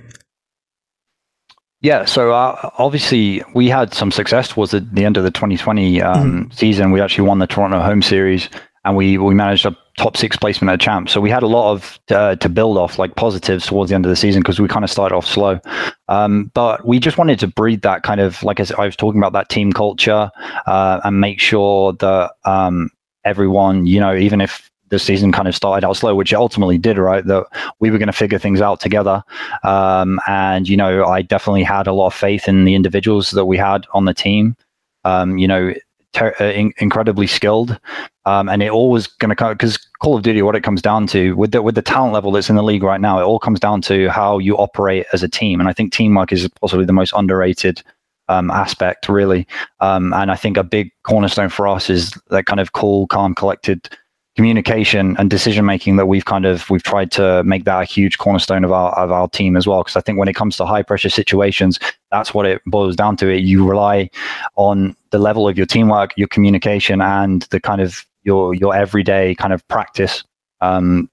Yeah, 1.81 2.05
so 2.05 2.33
uh, 2.33 2.71
obviously 2.79 3.43
we 3.55 3.69
had 3.69 3.93
some 3.93 4.11
success 4.11 4.49
towards 4.49 4.71
the, 4.71 4.81
the 4.81 5.05
end 5.05 5.19
of 5.19 5.25
the 5.25 5.31
2020 5.31 6.01
um, 6.01 6.17
mm-hmm. 6.17 6.51
season. 6.53 6.93
We 6.93 7.01
actually 7.01 7.27
won 7.29 7.41
the 7.41 7.47
Toronto 7.47 7.81
home 7.81 8.01
series 8.01 8.49
and 8.85 8.97
we 8.97 9.19
we 9.19 9.35
managed 9.35 9.67
a 9.67 9.77
top 9.97 10.17
six 10.17 10.37
placement 10.37 10.73
at 10.73 10.81
champ. 10.81 11.09
So 11.09 11.21
we 11.21 11.31
had 11.31 11.43
a 11.43 11.47
lot 11.47 11.73
of 11.73 11.99
uh, 12.11 12.37
to 12.37 12.49
build 12.49 12.77
off, 12.77 12.99
like 12.99 13.15
positives 13.17 13.67
towards 13.67 13.91
the 13.91 13.95
end 13.95 14.05
of 14.05 14.11
the 14.11 14.17
season 14.17 14.43
because 14.43 14.61
we 14.61 14.69
kind 14.69 14.85
of 14.85 14.91
started 14.91 15.15
off 15.15 15.27
slow. 15.27 15.61
Um, 16.09 16.51
but 16.55 16.87
we 16.87 16.99
just 16.99 17.17
wanted 17.17 17.39
to 17.41 17.47
breed 17.47 17.83
that 17.83 18.03
kind 18.03 18.21
of 18.21 18.43
like 18.43 18.61
I, 18.61 18.67
I 18.79 18.87
was 18.87 18.97
talking 18.97 19.21
about 19.21 19.33
that 19.33 19.49
team 19.49 19.73
culture 19.73 20.31
uh, 20.67 21.01
and 21.05 21.21
make 21.21 21.41
sure 21.41 21.93
that 21.95 22.33
um, 22.45 22.91
everyone, 23.25 23.87
you 23.87 24.01
know, 24.01 24.15
even 24.15 24.41
if 24.41 24.71
the 24.91 24.99
season 24.99 25.33
kind 25.33 25.49
of 25.49 25.57
started 25.57 25.87
out 25.87 25.97
slow, 25.97 26.15
which 26.15 26.33
it 26.33 26.37
ultimately 26.37 26.79
did, 26.79 26.99
right? 26.99 27.25
That 27.25 27.47
we 27.81 27.91
were 27.91 27.99
going 27.99 28.07
to 28.07 28.13
figure 28.13 28.39
things 28.39 28.61
out 28.61 28.81
together. 28.81 29.23
Um, 29.63 30.21
and, 30.27 30.69
you 30.69 30.77
know, 30.77 31.05
I 31.05 31.23
definitely 31.23 31.65
had 31.65 31.87
a 31.87 31.93
lot 31.93 32.09
of 32.09 32.15
faith 32.15 32.49
in 32.49 32.65
the 32.65 32.75
individuals 32.75 33.31
that 33.31 33.47
we 33.47 33.57
had 33.57 33.87
on 33.93 34.05
the 34.05 34.15
team. 34.15 34.57
Um, 35.05 35.39
you 35.39 35.49
know, 35.49 35.75
ter- 36.15 36.35
uh, 36.41 36.45
in- 36.45 36.73
incredibly 36.79 37.27
skilled, 37.27 37.79
um, 38.25 38.49
and 38.49 38.63
it 38.63 38.71
always 38.71 39.07
going 39.07 39.29
to 39.29 39.37
come 39.37 39.53
because 39.53 39.77
Call 40.01 40.17
of 40.17 40.23
Duty. 40.23 40.43
What 40.43 40.57
it 40.57 40.63
comes 40.63 40.81
down 40.81 41.07
to 41.09 41.37
with 41.37 41.53
the 41.53 41.61
with 41.61 41.75
the 41.75 41.83
talent 41.83 42.15
level 42.15 42.33
that's 42.33 42.49
in 42.49 42.57
the 42.57 42.63
league 42.63 42.83
right 42.83 43.01
now, 43.01 43.19
it 43.19 43.25
all 43.25 43.39
comes 43.39 43.61
down 43.61 43.83
to 43.83 44.09
how 44.09 44.39
you 44.39 44.57
operate 44.57 45.07
as 45.13 45.23
a 45.23 45.29
team. 45.29 45.61
And 45.61 45.69
I 45.69 45.73
think 45.73 45.93
teamwork 45.93 46.33
is 46.33 46.49
possibly 46.61 46.87
the 46.87 46.93
most 46.93 47.13
underrated 47.15 47.83
um, 48.29 48.51
aspect, 48.51 49.09
really. 49.09 49.47
Um, 49.81 50.13
and 50.15 50.31
I 50.31 50.37
think 50.37 50.57
a 50.57 50.65
big 50.65 50.91
cornerstone 51.03 51.51
for 51.51 51.69
us 51.69 51.91
is 51.91 52.13
that 52.31 52.47
kind 52.47 52.61
of 52.61 52.73
cool, 52.73 53.07
calm, 53.09 53.35
collected 53.35 53.89
communication 54.37 55.17
and 55.19 55.31
decision 55.31 55.65
making 55.65 55.97
that 55.97 56.07
we've 56.07 56.25
kind 56.25 56.45
of 56.45 56.69
we've 56.69 56.83
tried 56.83 57.11
to 57.13 57.43
make 57.45 57.65
that 57.65 57.83
a 57.83 57.85
huge 57.85 58.19
cornerstone 58.19 58.65
of 58.65 58.73
our 58.73 58.93
of 58.99 59.13
our 59.13 59.29
team 59.29 59.57
as 59.57 59.67
well 59.67 59.83
because 59.83 59.97
i 59.97 60.01
think 60.01 60.19
when 60.19 60.29
it 60.29 60.35
comes 60.35 60.57
to 60.57 60.67
high 60.67 60.83
pressure 60.83 61.09
situations 61.09 61.79
that's 62.11 62.35
what 62.35 62.45
it 62.45 62.61
boils 62.67 62.97
down 62.97 63.17
to 63.17 63.29
it 63.29 63.43
you 63.43 63.69
rely 63.69 64.11
on 64.57 64.97
the 65.11 65.19
level 65.19 65.49
of 65.49 65.57
your 65.57 65.67
teamwork 65.67 66.13
your 66.17 66.29
communication 66.29 67.01
and 67.01 67.43
the 67.51 67.61
kind 67.61 67.81
of 67.81 68.05
your 68.25 68.55
your 68.55 68.75
everyday 68.75 69.35
kind 69.37 69.53
of 69.53 69.67
practice 69.69 70.25
um, 70.61 71.09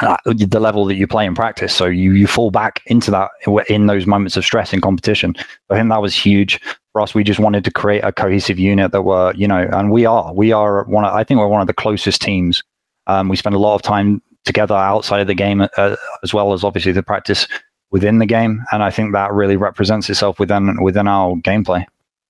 uh, 0.00 0.16
the 0.26 0.60
level 0.60 0.84
that 0.84 0.96
you 0.96 1.06
play 1.06 1.24
in 1.24 1.34
practice. 1.34 1.74
So 1.74 1.86
you 1.86 2.12
you 2.12 2.26
fall 2.26 2.50
back 2.50 2.82
into 2.86 3.10
that 3.10 3.30
in 3.68 3.86
those 3.86 4.06
moments 4.06 4.36
of 4.36 4.44
stress 4.44 4.72
in 4.72 4.80
competition. 4.80 5.34
I 5.70 5.76
think 5.76 5.88
that 5.88 6.02
was 6.02 6.14
huge 6.14 6.60
us. 7.00 7.14
We 7.14 7.24
just 7.24 7.40
wanted 7.40 7.64
to 7.64 7.70
create 7.70 8.04
a 8.04 8.12
cohesive 8.12 8.58
unit 8.58 8.92
that 8.92 9.02
were, 9.02 9.32
you 9.34 9.48
know, 9.48 9.68
and 9.72 9.90
we 9.90 10.06
are 10.06 10.32
we 10.32 10.52
are 10.52 10.84
one. 10.84 11.04
Of, 11.04 11.12
I 11.14 11.24
think 11.24 11.38
we're 11.38 11.48
one 11.48 11.60
of 11.60 11.66
the 11.66 11.74
closest 11.74 12.20
teams. 12.20 12.62
Um, 13.06 13.28
we 13.28 13.36
spend 13.36 13.54
a 13.54 13.58
lot 13.58 13.74
of 13.74 13.82
time 13.82 14.22
together 14.44 14.74
outside 14.74 15.20
of 15.20 15.26
the 15.26 15.34
game, 15.34 15.66
uh, 15.76 15.96
as 16.22 16.32
well 16.34 16.52
as 16.52 16.64
obviously 16.64 16.92
the 16.92 17.02
practice 17.02 17.46
within 17.90 18.18
the 18.18 18.26
game, 18.26 18.64
and 18.72 18.82
I 18.82 18.90
think 18.90 19.12
that 19.12 19.32
really 19.32 19.56
represents 19.56 20.10
itself 20.10 20.38
within 20.38 20.82
within 20.82 21.08
our 21.08 21.36
gameplay. 21.36 21.84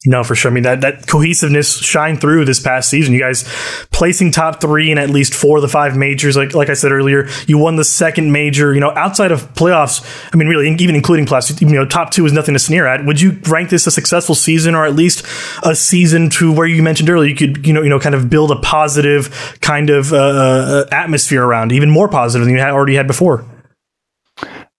No, 0.07 0.23
for 0.23 0.37
sure. 0.37 0.52
I 0.52 0.55
mean 0.55 0.62
that 0.62 0.81
that 0.83 1.09
cohesiveness 1.09 1.78
shined 1.78 2.21
through 2.21 2.45
this 2.45 2.61
past 2.61 2.88
season. 2.88 3.14
You 3.14 3.21
guys 3.21 3.43
placing 3.90 4.31
top 4.31 4.61
three 4.61 4.93
in 4.93 4.99
at 4.99 5.11
least 5.11 5.35
four 5.35 5.57
of 5.59 5.62
the 5.62 5.69
five 5.69 5.97
majors. 5.97 6.37
Like 6.37 6.55
like 6.55 6.69
I 6.69 6.75
said 6.75 6.93
earlier, 6.93 7.26
you 7.49 7.59
won 7.59 7.75
the 7.75 7.85
second 7.85 8.31
major. 8.31 8.73
You 8.73 8.78
know, 8.78 8.90
outside 8.90 9.33
of 9.33 9.52
playoffs, 9.55 10.07
I 10.33 10.37
mean, 10.37 10.47
really, 10.47 10.71
even 10.71 10.95
including 10.95 11.26
playoffs, 11.26 11.61
you 11.61 11.67
know, 11.67 11.85
top 11.85 12.12
two 12.12 12.25
is 12.25 12.33
nothing 12.33 12.55
to 12.55 12.61
sneer 12.61 12.87
at. 12.87 13.05
Would 13.07 13.21
you 13.21 13.40
rank 13.49 13.71
this 13.71 13.88
a 13.88 13.90
successful 13.90 14.37
season, 14.37 14.76
or 14.76 14.87
at 14.87 14.95
least 14.95 15.26
a 15.64 15.75
season 15.75 16.31
to 16.31 16.52
where 16.52 16.67
you 16.69 16.81
mentioned 16.81 17.11
earlier 17.11 17.28
you 17.28 17.35
could 17.35 17.67
you 17.67 17.73
know 17.73 17.83
you 17.83 17.88
know 17.88 17.99
kind 17.99 18.14
of 18.14 18.31
build 18.31 18.52
a 18.52 18.57
positive 18.61 19.59
kind 19.61 19.90
of 19.90 20.12
uh, 20.12 20.17
uh 20.17 20.85
atmosphere 20.93 21.45
around, 21.45 21.73
even 21.73 21.90
more 21.90 22.07
positive 22.07 22.47
than 22.47 22.55
you 22.55 22.61
had 22.61 22.71
already 22.71 22.95
had 22.95 23.09
before? 23.09 23.45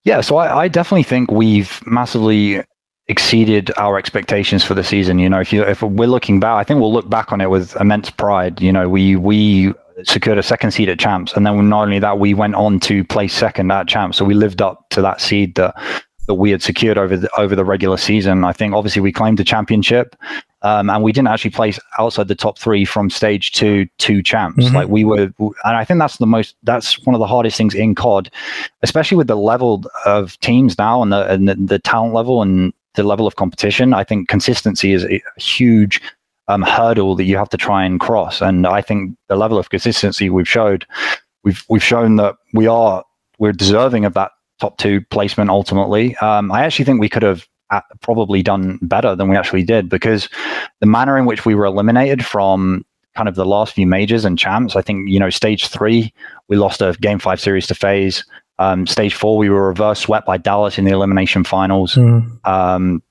Yeah, 0.05 0.21
so 0.21 0.37
I, 0.37 0.63
I 0.63 0.67
definitely 0.69 1.03
think 1.03 1.29
we've 1.29 1.85
massively 1.85 2.63
exceeded 3.09 3.71
our 3.77 3.97
expectations 3.97 4.63
for 4.63 4.75
the 4.75 4.83
season. 4.83 5.19
You 5.19 5.29
know, 5.29 5.41
if 5.41 5.51
you 5.51 5.63
if 5.63 5.81
we're 5.81 6.07
looking 6.07 6.39
back, 6.39 6.55
I 6.55 6.63
think 6.63 6.79
we'll 6.79 6.93
look 6.93 7.09
back 7.09 7.31
on 7.33 7.41
it 7.41 7.49
with 7.49 7.75
immense 7.77 8.09
pride. 8.09 8.61
You 8.61 8.71
know, 8.71 8.87
we 8.87 9.15
we 9.15 9.73
secured 10.03 10.37
a 10.37 10.43
second 10.43 10.71
seed 10.71 10.87
at 10.87 10.99
champs, 10.99 11.33
and 11.33 11.45
then 11.45 11.67
not 11.67 11.81
only 11.83 11.99
that, 11.99 12.19
we 12.19 12.33
went 12.33 12.55
on 12.55 12.79
to 12.81 13.03
place 13.03 13.33
second 13.33 13.71
at 13.71 13.87
champs. 13.87 14.17
So 14.17 14.23
we 14.23 14.35
lived 14.35 14.61
up 14.61 14.87
to 14.91 15.01
that 15.01 15.19
seed 15.19 15.55
that 15.55 15.75
that 16.27 16.35
we 16.35 16.51
had 16.51 16.61
secured 16.61 16.97
over 16.97 17.17
the 17.17 17.29
over 17.37 17.55
the 17.55 17.65
regular 17.65 17.97
season. 17.97 18.45
I 18.45 18.53
think 18.53 18.73
obviously 18.73 19.01
we 19.01 19.11
claimed 19.11 19.39
the 19.39 19.43
championship. 19.43 20.15
Um, 20.61 20.89
and 20.89 21.01
we 21.03 21.13
didn't 21.13 21.29
actually 21.29 21.51
place 21.51 21.79
outside 21.99 22.27
the 22.27 22.35
top 22.35 22.59
three 22.59 22.83
from 22.83 23.09
stage 23.09 23.53
two 23.53 23.85
to 23.99 24.21
champs. 24.21 24.65
Mm-hmm. 24.65 24.75
Like 24.75 24.89
we 24.89 25.05
were, 25.05 25.31
and 25.39 25.55
I 25.63 25.85
think 25.85 25.99
that's 25.99 26.17
the 26.17 26.25
most, 26.25 26.53
that's 26.63 26.99
one 27.05 27.15
of 27.15 27.19
the 27.19 27.27
hardest 27.27 27.55
things 27.55 27.73
in 27.73 27.95
COD, 27.95 28.29
especially 28.83 29.15
with 29.15 29.27
the 29.27 29.37
level 29.37 29.85
of 30.05 30.37
teams 30.41 30.77
now 30.77 31.01
and 31.01 31.13
the, 31.13 31.31
and 31.31 31.47
the, 31.47 31.55
the 31.55 31.79
talent 31.79 32.13
level 32.13 32.41
and 32.41 32.73
the 32.95 33.03
level 33.03 33.27
of 33.27 33.35
competition, 33.35 33.93
I 33.93 34.03
think 34.03 34.27
consistency 34.27 34.93
is 34.93 35.05
a 35.05 35.21
huge 35.37 36.01
um, 36.47 36.63
hurdle 36.63 37.15
that 37.15 37.25
you 37.25 37.37
have 37.37 37.49
to 37.49 37.57
try 37.57 37.85
and 37.85 37.99
cross. 37.99 38.41
And 38.41 38.65
I 38.65 38.81
think 38.81 39.15
the 39.27 39.35
level 39.35 39.57
of 39.57 39.69
consistency 39.69 40.29
we've 40.29 40.49
showed, 40.49 40.85
we've 41.43 41.63
we've 41.69 41.83
shown 41.83 42.15
that 42.17 42.35
we 42.53 42.67
are 42.67 43.03
we're 43.37 43.53
deserving 43.53 44.05
of 44.05 44.13
that 44.15 44.31
top 44.59 44.77
two 44.77 45.01
placement 45.09 45.49
ultimately. 45.49 46.15
Um, 46.17 46.51
I 46.51 46.63
actually 46.63 46.85
think 46.85 46.99
we 46.99 47.09
could 47.09 47.23
have 47.23 47.47
uh, 47.69 47.81
probably 48.01 48.41
done 48.41 48.79
better 48.81 49.15
than 49.15 49.29
we 49.29 49.37
actually 49.37 49.63
did 49.63 49.89
because 49.89 50.27
the 50.79 50.87
manner 50.87 51.17
in 51.17 51.25
which 51.25 51.45
we 51.45 51.55
were 51.55 51.65
eliminated 51.65 52.25
from 52.25 52.83
kind 53.15 53.29
of 53.29 53.35
the 53.35 53.45
last 53.45 53.73
few 53.73 53.85
majors 53.85 54.25
and 54.25 54.37
champs, 54.37 54.75
I 54.75 54.81
think 54.81 55.07
you 55.07 55.19
know 55.19 55.29
stage 55.29 55.67
three 55.67 56.13
we 56.47 56.57
lost 56.57 56.81
a 56.81 56.95
game 56.99 57.19
five 57.19 57.39
series 57.39 57.67
to 57.67 57.75
FaZe. 57.75 58.23
Um, 58.59 58.85
stage 58.85 59.15
four, 59.15 59.37
we 59.37 59.49
were 59.49 59.69
reverse 59.69 60.01
swept 60.01 60.27
by 60.27 60.37
Dallas 60.37 60.77
in 60.77 60.83
the 60.83 60.91
elimination 60.91 61.43
finals. 61.45 61.95
Mm. 61.95 62.45
Um, 62.45 63.01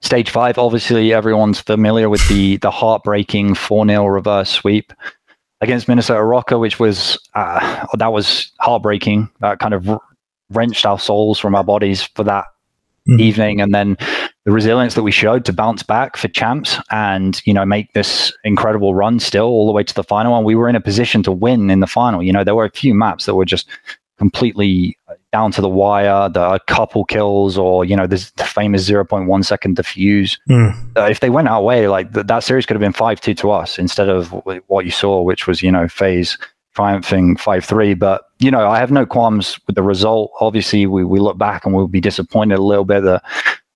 stage 0.00 0.30
five, 0.30 0.56
obviously, 0.56 1.12
everyone's 1.12 1.60
familiar 1.60 2.08
with 2.08 2.26
the 2.28 2.56
the 2.58 2.70
heartbreaking 2.70 3.54
4 3.54 3.86
0 3.86 4.06
reverse 4.06 4.50
sweep 4.50 4.92
against 5.60 5.88
Minnesota 5.88 6.20
ROKKR, 6.20 6.60
which 6.60 6.78
was 6.78 7.18
uh, 7.34 7.86
that 7.98 8.12
was 8.12 8.52
heartbreaking. 8.60 9.28
That 9.40 9.58
kind 9.58 9.74
of 9.74 9.88
wrenched 10.50 10.86
our 10.86 10.98
souls 10.98 11.40
from 11.40 11.56
our 11.56 11.64
bodies 11.64 12.02
for 12.02 12.22
that 12.22 12.44
mm. 13.08 13.20
evening, 13.20 13.60
and 13.60 13.74
then 13.74 13.96
the 14.44 14.52
resilience 14.52 14.94
that 14.94 15.02
we 15.02 15.10
showed 15.10 15.44
to 15.46 15.52
bounce 15.52 15.82
back 15.82 16.16
for 16.16 16.28
champs 16.28 16.78
and 16.90 17.42
you 17.46 17.54
know 17.54 17.64
make 17.64 17.92
this 17.94 18.32
incredible 18.44 18.94
run 18.94 19.18
still 19.18 19.46
all 19.46 19.66
the 19.66 19.72
way 19.72 19.82
to 19.82 19.94
the 19.94 20.04
final. 20.04 20.36
And 20.36 20.46
we 20.46 20.54
were 20.54 20.68
in 20.68 20.76
a 20.76 20.80
position 20.80 21.24
to 21.24 21.32
win 21.32 21.70
in 21.70 21.80
the 21.80 21.88
final. 21.88 22.22
You 22.22 22.32
know, 22.32 22.44
there 22.44 22.54
were 22.54 22.66
a 22.66 22.70
few 22.70 22.94
maps 22.94 23.26
that 23.26 23.34
were 23.34 23.44
just 23.44 23.66
completely 24.18 24.96
down 25.32 25.50
to 25.50 25.60
the 25.60 25.68
wire, 25.68 26.28
the 26.28 26.60
couple 26.66 27.04
kills, 27.04 27.58
or 27.58 27.84
you 27.84 27.96
know, 27.96 28.06
this 28.06 28.30
the 28.32 28.44
famous 28.44 28.88
0.1 28.88 29.44
second 29.44 29.76
defuse. 29.76 30.38
Mm. 30.48 30.96
Uh, 30.96 31.02
if 31.10 31.20
they 31.20 31.30
went 31.30 31.48
our 31.48 31.62
way, 31.62 31.88
like 31.88 32.12
th- 32.14 32.26
that 32.26 32.44
series 32.44 32.66
could 32.66 32.74
have 32.74 32.80
been 32.80 32.92
five 32.92 33.20
two 33.20 33.34
to 33.34 33.50
us 33.50 33.78
instead 33.78 34.08
of 34.08 34.30
what 34.68 34.84
you 34.84 34.90
saw, 34.90 35.20
which 35.22 35.46
was 35.46 35.62
you 35.62 35.70
know 35.70 35.88
FaZe 35.88 36.38
triumphing 36.74 37.36
five 37.36 37.64
three. 37.64 37.94
But 37.94 38.22
you 38.38 38.50
know, 38.50 38.68
I 38.68 38.78
have 38.78 38.90
no 38.90 39.06
qualms 39.06 39.58
with 39.66 39.76
the 39.76 39.82
result. 39.82 40.30
Obviously, 40.40 40.86
we 40.86 41.04
we 41.04 41.18
look 41.18 41.38
back 41.38 41.64
and 41.64 41.74
we'll 41.74 41.88
be 41.88 42.00
disappointed 42.00 42.58
a 42.58 42.62
little 42.62 42.84
bit 42.84 43.02
that 43.02 43.22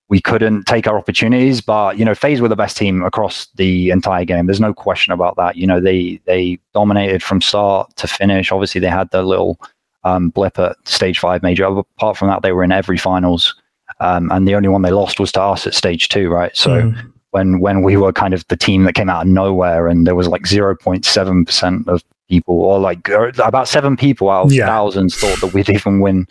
we 0.09 0.19
couldn't 0.19 0.65
take 0.65 0.87
our 0.87 0.97
opportunities. 0.97 1.61
But 1.61 1.97
you 1.97 2.05
know, 2.05 2.15
FaZe 2.15 2.41
were 2.41 2.47
the 2.47 2.55
best 2.55 2.77
team 2.77 3.03
across 3.03 3.47
the 3.55 3.89
entire 3.91 4.25
game. 4.25 4.45
There's 4.45 4.59
no 4.59 4.73
question 4.73 5.13
about 5.13 5.35
that. 5.37 5.55
You 5.55 5.67
know, 5.67 5.79
they 5.79 6.19
they 6.25 6.59
dominated 6.73 7.23
from 7.23 7.41
start 7.41 7.95
to 7.97 8.07
finish. 8.07 8.51
Obviously, 8.51 8.81
they 8.81 8.89
had 8.89 9.11
their 9.11 9.23
little 9.23 9.59
um, 10.03 10.29
blip 10.29 10.57
at 10.59 10.75
stage 10.87 11.19
five 11.19 11.43
major. 11.43 11.65
Apart 11.65 12.17
from 12.17 12.29
that, 12.29 12.41
they 12.41 12.51
were 12.51 12.63
in 12.63 12.71
every 12.71 12.97
finals, 12.97 13.55
um, 13.99 14.31
and 14.31 14.47
the 14.47 14.55
only 14.55 14.69
one 14.69 14.81
they 14.81 14.91
lost 14.91 15.19
was 15.19 15.31
to 15.33 15.41
us 15.41 15.67
at 15.67 15.73
stage 15.73 16.09
two, 16.09 16.29
right? 16.29 16.55
So. 16.55 16.69
Mm. 16.69 17.13
When, 17.31 17.59
when 17.59 17.83
we 17.83 17.95
were 17.95 18.11
kind 18.11 18.33
of 18.33 18.43
the 18.47 18.57
team 18.57 18.85
that 18.85 18.95
came 18.95 19.07
out 19.07 19.21
of 19.21 19.27
nowhere 19.27 19.87
and 19.87 20.07
there 20.07 20.15
was 20.15 20.27
like 20.27 20.45
0.7% 20.45 21.87
of 21.87 22.03
people 22.29 22.61
or 22.61 22.79
like 22.79 23.09
about 23.39 23.67
seven 23.67 23.97
people 23.97 24.29
out 24.29 24.45
of 24.45 24.53
yeah. 24.53 24.65
thousands 24.65 25.15
thought 25.15 25.41
that 25.41 25.53
we'd 25.53 25.69
even 25.69 25.99
win 25.99 26.27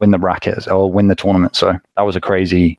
win 0.00 0.10
the 0.10 0.18
brackets 0.18 0.66
or 0.66 0.92
win 0.92 1.08
the 1.08 1.14
tournament 1.14 1.56
so 1.56 1.72
that 1.96 2.02
was 2.02 2.16
a 2.16 2.20
crazy 2.20 2.78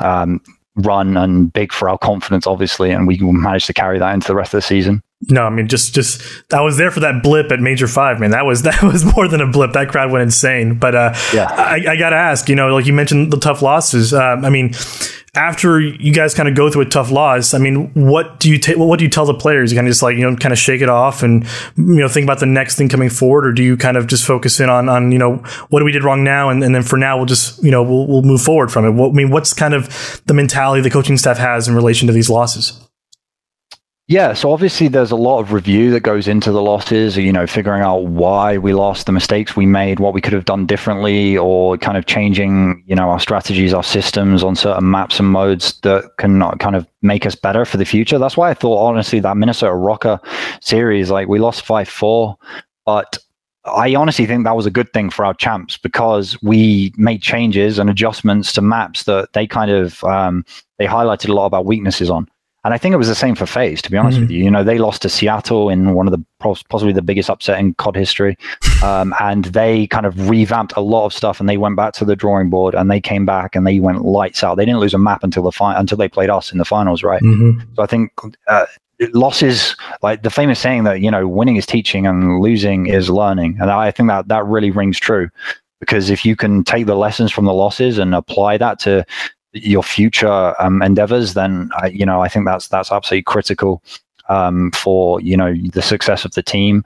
um, 0.00 0.40
run 0.76 1.16
and 1.16 1.52
big 1.52 1.72
for 1.72 1.88
our 1.88 1.96
confidence 1.96 2.46
obviously 2.46 2.90
and 2.90 3.06
we 3.06 3.18
managed 3.18 3.66
to 3.66 3.72
carry 3.72 3.98
that 3.98 4.12
into 4.12 4.26
the 4.26 4.34
rest 4.34 4.52
of 4.52 4.58
the 4.58 4.62
season 4.62 5.02
no, 5.28 5.44
I 5.44 5.50
mean 5.50 5.68
just 5.68 5.94
just 5.94 6.22
I 6.52 6.60
was 6.60 6.76
there 6.76 6.90
for 6.90 7.00
that 7.00 7.22
blip 7.22 7.52
at 7.52 7.60
Major 7.60 7.86
Five, 7.86 8.20
man. 8.20 8.30
That 8.30 8.46
was 8.46 8.62
that 8.64 8.82
was 8.82 9.04
more 9.04 9.28
than 9.28 9.40
a 9.40 9.46
blip. 9.50 9.72
That 9.72 9.88
crowd 9.88 10.10
went 10.10 10.22
insane. 10.22 10.78
But 10.78 10.94
uh, 10.94 11.14
yeah, 11.32 11.46
I, 11.50 11.84
I 11.88 11.96
got 11.96 12.10
to 12.10 12.16
ask, 12.16 12.48
you 12.48 12.56
know, 12.56 12.74
like 12.74 12.86
you 12.86 12.92
mentioned 12.92 13.32
the 13.32 13.38
tough 13.38 13.62
losses. 13.62 14.12
Um, 14.12 14.44
I 14.44 14.50
mean, 14.50 14.74
after 15.34 15.80
you 15.80 16.12
guys 16.12 16.34
kind 16.34 16.48
of 16.48 16.54
go 16.54 16.70
through 16.70 16.82
a 16.82 16.88
tough 16.88 17.10
loss, 17.10 17.54
I 17.54 17.58
mean, 17.58 17.90
what 17.94 18.38
do 18.38 18.48
you 18.48 18.58
take? 18.58 18.76
What 18.76 18.98
do 18.98 19.04
you 19.04 19.10
tell 19.10 19.26
the 19.26 19.34
players? 19.34 19.72
You 19.72 19.76
kind 19.76 19.88
of 19.88 19.90
just 19.90 20.02
like 20.02 20.16
you 20.16 20.30
know, 20.30 20.36
kind 20.36 20.52
of 20.52 20.58
shake 20.58 20.80
it 20.80 20.88
off 20.88 21.22
and 21.22 21.44
you 21.76 21.96
know, 21.96 22.08
think 22.08 22.24
about 22.24 22.40
the 22.40 22.46
next 22.46 22.76
thing 22.76 22.88
coming 22.88 23.10
forward, 23.10 23.46
or 23.46 23.52
do 23.52 23.62
you 23.62 23.76
kind 23.76 23.96
of 23.96 24.06
just 24.06 24.24
focus 24.24 24.60
in 24.60 24.70
on 24.70 24.88
on 24.88 25.10
you 25.10 25.18
know 25.18 25.36
what 25.70 25.82
we 25.84 25.92
did 25.92 26.04
wrong 26.04 26.22
now, 26.22 26.50
and, 26.50 26.62
and 26.62 26.74
then 26.74 26.82
for 26.82 26.96
now 26.96 27.16
we'll 27.16 27.26
just 27.26 27.62
you 27.62 27.70
know 27.70 27.82
we'll 27.82 28.06
we'll 28.06 28.22
move 28.22 28.42
forward 28.42 28.70
from 28.70 28.84
it. 28.84 28.90
What, 28.90 29.10
I 29.10 29.12
mean, 29.12 29.30
what's 29.30 29.52
kind 29.52 29.74
of 29.74 30.22
the 30.26 30.34
mentality 30.34 30.82
the 30.82 30.90
coaching 30.90 31.16
staff 31.16 31.38
has 31.38 31.66
in 31.66 31.74
relation 31.74 32.06
to 32.06 32.12
these 32.12 32.30
losses? 32.30 32.83
Yeah, 34.06 34.34
so 34.34 34.52
obviously 34.52 34.88
there's 34.88 35.12
a 35.12 35.16
lot 35.16 35.40
of 35.40 35.54
review 35.54 35.90
that 35.92 36.00
goes 36.00 36.28
into 36.28 36.52
the 36.52 36.60
losses, 36.60 37.16
you 37.16 37.32
know, 37.32 37.46
figuring 37.46 37.80
out 37.80 38.04
why 38.04 38.58
we 38.58 38.74
lost, 38.74 39.06
the 39.06 39.12
mistakes 39.12 39.56
we 39.56 39.64
made, 39.64 39.98
what 39.98 40.12
we 40.12 40.20
could 40.20 40.34
have 40.34 40.44
done 40.44 40.66
differently, 40.66 41.38
or 41.38 41.78
kind 41.78 41.96
of 41.96 42.04
changing, 42.04 42.84
you 42.86 42.94
know, 42.94 43.08
our 43.08 43.18
strategies, 43.18 43.72
our 43.72 43.82
systems 43.82 44.42
on 44.42 44.56
certain 44.56 44.90
maps 44.90 45.18
and 45.18 45.30
modes 45.30 45.80
that 45.80 46.04
can 46.18 46.38
kind 46.58 46.76
of 46.76 46.86
make 47.00 47.24
us 47.24 47.34
better 47.34 47.64
for 47.64 47.78
the 47.78 47.86
future. 47.86 48.18
That's 48.18 48.36
why 48.36 48.50
I 48.50 48.54
thought, 48.54 48.76
honestly, 48.86 49.20
that 49.20 49.38
Minnesota 49.38 49.72
ROKKR 49.72 50.20
series, 50.62 51.10
like 51.10 51.26
we 51.26 51.38
lost 51.38 51.64
5 51.64 51.88
4, 51.88 52.36
but 52.84 53.16
I 53.64 53.94
honestly 53.94 54.26
think 54.26 54.44
that 54.44 54.54
was 54.54 54.66
a 54.66 54.70
good 54.70 54.92
thing 54.92 55.08
for 55.08 55.24
our 55.24 55.32
champs 55.32 55.78
because 55.78 56.36
we 56.42 56.92
made 56.98 57.22
changes 57.22 57.78
and 57.78 57.88
adjustments 57.88 58.52
to 58.52 58.60
maps 58.60 59.04
that 59.04 59.32
they 59.32 59.46
kind 59.46 59.70
of 59.70 60.04
um, 60.04 60.44
they 60.78 60.84
highlighted 60.84 61.30
a 61.30 61.32
lot 61.32 61.46
of 61.46 61.54
our 61.54 61.62
weaknesses 61.62 62.10
on. 62.10 62.28
And 62.64 62.72
I 62.72 62.78
think 62.78 62.94
it 62.94 62.96
was 62.96 63.08
the 63.08 63.14
same 63.14 63.34
for 63.34 63.46
FaZe, 63.46 63.82
to 63.82 63.90
be 63.90 63.96
honest 63.98 64.16
mm-hmm. 64.16 64.24
with 64.24 64.30
you. 64.30 64.44
You 64.44 64.50
know, 64.50 64.64
they 64.64 64.78
lost 64.78 65.02
to 65.02 65.08
Seattle 65.08 65.68
in 65.68 65.92
one 65.92 66.06
of 66.06 66.12
the 66.12 66.24
possibly 66.38 66.92
the 66.92 67.02
biggest 67.02 67.28
upset 67.28 67.58
in 67.58 67.74
COD 67.74 67.96
history. 67.96 68.38
Um, 68.82 69.14
and 69.18 69.46
they 69.46 69.86
kind 69.86 70.04
of 70.04 70.28
revamped 70.28 70.74
a 70.76 70.82
lot 70.82 71.06
of 71.06 71.14
stuff 71.14 71.40
and 71.40 71.48
they 71.48 71.56
went 71.56 71.74
back 71.74 71.94
to 71.94 72.04
the 72.04 72.14
drawing 72.14 72.50
board 72.50 72.74
and 72.74 72.90
they 72.90 73.00
came 73.00 73.24
back 73.24 73.56
and 73.56 73.66
they 73.66 73.80
went 73.80 74.04
lights 74.04 74.44
out. 74.44 74.56
They 74.56 74.66
didn't 74.66 74.80
lose 74.80 74.92
a 74.92 74.98
map 74.98 75.24
until 75.24 75.42
the 75.42 75.52
fi- 75.52 75.78
until 75.78 75.96
they 75.96 76.08
played 76.08 76.28
us 76.28 76.52
in 76.52 76.58
the 76.58 76.66
finals, 76.66 77.02
right? 77.02 77.22
Mm-hmm. 77.22 77.60
So 77.76 77.82
I 77.82 77.86
think 77.86 78.12
uh, 78.46 78.66
losses, 79.14 79.74
like 80.02 80.22
the 80.22 80.28
famous 80.28 80.60
saying 80.60 80.84
that, 80.84 81.00
you 81.00 81.10
know, 81.10 81.26
winning 81.26 81.56
is 81.56 81.64
teaching 81.64 82.06
and 82.06 82.40
losing 82.40 82.84
is 82.86 83.08
learning. 83.08 83.56
And 83.58 83.70
I 83.70 83.90
think 83.90 84.10
that 84.10 84.28
that 84.28 84.44
really 84.44 84.70
rings 84.70 84.98
true 84.98 85.30
because 85.80 86.10
if 86.10 86.24
you 86.24 86.36
can 86.36 86.64
take 86.64 86.86
the 86.86 86.94
lessons 86.94 87.32
from 87.32 87.44
the 87.44 87.52
losses 87.54 87.98
and 87.98 88.14
apply 88.14 88.58
that 88.58 88.78
to 88.80 89.04
your 89.54 89.82
future 89.82 90.54
um, 90.60 90.82
endeavors, 90.82 91.34
then 91.34 91.70
I, 91.76 91.88
you 91.88 92.04
know 92.04 92.20
I 92.20 92.28
think 92.28 92.46
that's 92.46 92.68
that's 92.68 92.92
absolutely 92.92 93.22
critical 93.22 93.82
um, 94.28 94.70
for 94.72 95.20
you 95.20 95.36
know 95.36 95.54
the 95.72 95.82
success 95.82 96.24
of 96.24 96.34
the 96.34 96.42
team. 96.42 96.84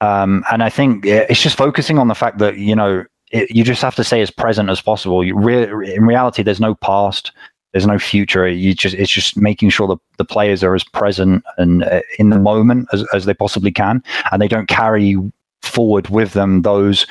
Um, 0.00 0.44
and 0.50 0.64
I 0.64 0.68
think 0.68 1.06
it's 1.06 1.40
just 1.40 1.56
focusing 1.56 1.98
on 1.98 2.08
the 2.08 2.14
fact 2.14 2.38
that 2.38 2.58
you 2.58 2.74
know 2.74 3.04
it, 3.30 3.50
you 3.50 3.64
just 3.64 3.82
have 3.82 3.94
to 3.96 4.04
stay 4.04 4.20
as 4.20 4.30
present 4.30 4.68
as 4.68 4.80
possible. 4.80 5.24
You 5.24 5.36
re- 5.36 5.94
in 5.94 6.06
reality, 6.06 6.42
there's 6.42 6.60
no 6.60 6.74
past, 6.74 7.32
there's 7.72 7.86
no 7.86 7.98
future. 7.98 8.48
You 8.48 8.74
just 8.74 8.94
it's 8.94 9.10
just 9.10 9.36
making 9.36 9.70
sure 9.70 9.86
that 9.88 9.98
the 10.18 10.24
players 10.24 10.62
are 10.64 10.74
as 10.74 10.84
present 10.84 11.44
and 11.56 11.84
uh, 11.84 12.00
in 12.18 12.30
the 12.30 12.38
moment 12.38 12.88
as, 12.92 13.04
as 13.14 13.24
they 13.24 13.34
possibly 13.34 13.70
can, 13.70 14.02
and 14.30 14.42
they 14.42 14.48
don't 14.48 14.68
carry 14.68 15.16
forward 15.62 16.08
with 16.08 16.32
them 16.32 16.62
those 16.62 17.06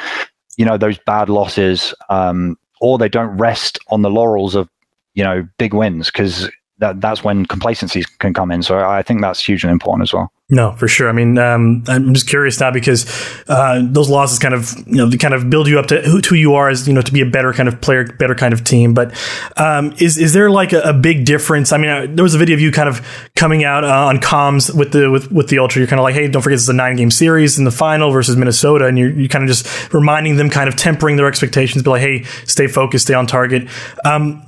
you 0.58 0.66
know 0.66 0.78
those 0.78 0.98
bad 1.00 1.30
losses 1.30 1.94
um, 2.10 2.58
or 2.82 2.98
they 2.98 3.10
don't 3.10 3.36
rest 3.38 3.80
on 3.88 4.02
the 4.02 4.10
laurels 4.10 4.56
of 4.56 4.70
you 5.14 5.24
know 5.24 5.48
big 5.58 5.74
wins 5.74 6.08
because 6.08 6.50
that 6.82 7.00
that's 7.00 7.24
when 7.24 7.46
complacency 7.46 8.04
can 8.20 8.34
come 8.34 8.52
in. 8.52 8.62
So 8.64 8.80
I 8.80 9.04
think 9.04 9.22
that's 9.22 9.40
hugely 9.40 9.70
important 9.70 10.10
as 10.10 10.14
well. 10.14 10.32
No, 10.50 10.74
for 10.74 10.90
sure. 10.90 11.08
I 11.08 11.14
mean, 11.14 11.38
um, 11.38 11.82
I'm 11.88 12.14
just 12.14 12.28
curious 12.28 12.60
now 12.60 12.72
because 12.72 13.06
uh, 13.48 13.82
those 13.86 14.10
losses 14.10 14.38
kind 14.38 14.54
of, 14.54 14.74
you 14.86 14.98
know, 14.98 15.10
they 15.10 15.16
kind 15.16 15.34
of 15.34 15.50
build 15.50 15.70
you 15.70 15.80
up 15.80 15.86
to 15.88 16.02
who, 16.02 16.20
who, 16.20 16.36
you 16.36 16.56
are 16.56 16.70
as, 16.70 16.90
you 16.90 16.94
know, 16.94 17.02
to 17.02 17.14
be 17.14 17.22
a 17.22 17.26
better 17.26 17.54
kind 17.54 17.70
of 17.70 17.80
player, 17.80 18.04
better 18.04 18.36
kind 18.36 18.54
of 18.54 18.66
team. 18.66 18.94
But 18.94 19.14
um, 19.56 19.94
is 20.00 20.18
is 20.18 20.34
there 20.34 20.50
like 20.50 20.74
a, 20.74 20.82
a 20.82 20.94
big 20.94 21.24
difference? 21.24 21.72
I 21.72 21.78
mean, 21.78 21.90
uh, 21.90 22.08
there 22.10 22.24
was 22.24 22.36
a 22.36 22.38
video 22.38 22.56
of 22.56 22.60
you 22.60 22.70
kind 22.70 22.90
of 22.90 23.00
coming 23.38 23.64
out 23.64 23.86
uh, 23.86 24.08
on 24.08 24.18
comms 24.18 24.76
with 24.76 24.92
the 24.92 25.10
with, 25.10 25.32
with 25.32 25.48
the 25.48 25.60
Ultra. 25.60 25.80
You're 25.80 25.88
kind 25.88 26.02
of 26.02 26.04
like, 26.04 26.16
hey, 26.16 26.28
don't 26.28 26.42
forget 26.42 26.56
this 26.56 26.64
is 26.64 26.70
a 26.70 26.74
nine 26.74 26.98
game 26.98 27.12
series 27.12 27.58
in 27.58 27.64
the 27.64 27.72
final 27.72 28.12
versus 28.12 28.36
Minnesota, 28.36 28.88
and 28.88 29.00
you're, 29.00 29.12
you're 29.12 29.30
kind 29.30 29.46
of 29.46 29.48
just 29.48 29.94
reminding 29.94 30.36
them, 30.36 30.50
kind 30.50 30.68
of 30.68 30.76
tempering 30.76 31.16
their 31.16 31.28
expectations, 31.28 31.82
be 31.82 31.92
like, 31.92 32.02
hey, 32.02 32.24
stay 32.46 32.68
focused, 32.68 33.06
stay 33.06 33.14
on 33.14 33.26
target. 33.26 33.70
Um, 34.04 34.46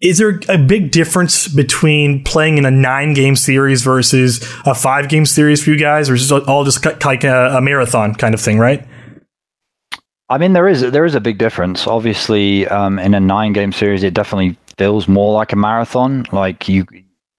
is 0.00 0.18
there 0.18 0.40
a 0.48 0.58
big 0.58 0.90
difference 0.90 1.48
between 1.48 2.22
playing 2.24 2.58
in 2.58 2.66
a 2.66 2.70
nine 2.70 3.14
game 3.14 3.36
series 3.36 3.82
versus 3.82 4.42
a 4.66 4.74
five 4.74 5.08
game 5.08 5.24
series 5.24 5.62
for 5.62 5.70
you 5.70 5.78
guys, 5.78 6.10
or 6.10 6.14
is 6.14 6.30
it 6.30 6.48
all 6.48 6.64
just 6.64 6.84
like 7.04 7.24
a, 7.24 7.56
a 7.56 7.60
marathon 7.60 8.14
kind 8.14 8.34
of 8.34 8.40
thing, 8.40 8.58
right? 8.58 8.86
I 10.28 10.38
mean, 10.38 10.52
there 10.52 10.68
is 10.68 10.80
there 10.80 11.04
is 11.04 11.14
a 11.14 11.20
big 11.20 11.38
difference. 11.38 11.86
Obviously, 11.86 12.66
um, 12.66 12.98
in 12.98 13.14
a 13.14 13.20
nine 13.20 13.52
game 13.52 13.72
series, 13.72 14.02
it 14.02 14.12
definitely 14.12 14.56
feels 14.76 15.08
more 15.08 15.32
like 15.32 15.52
a 15.52 15.56
marathon. 15.56 16.26
Like 16.32 16.68
you, 16.68 16.84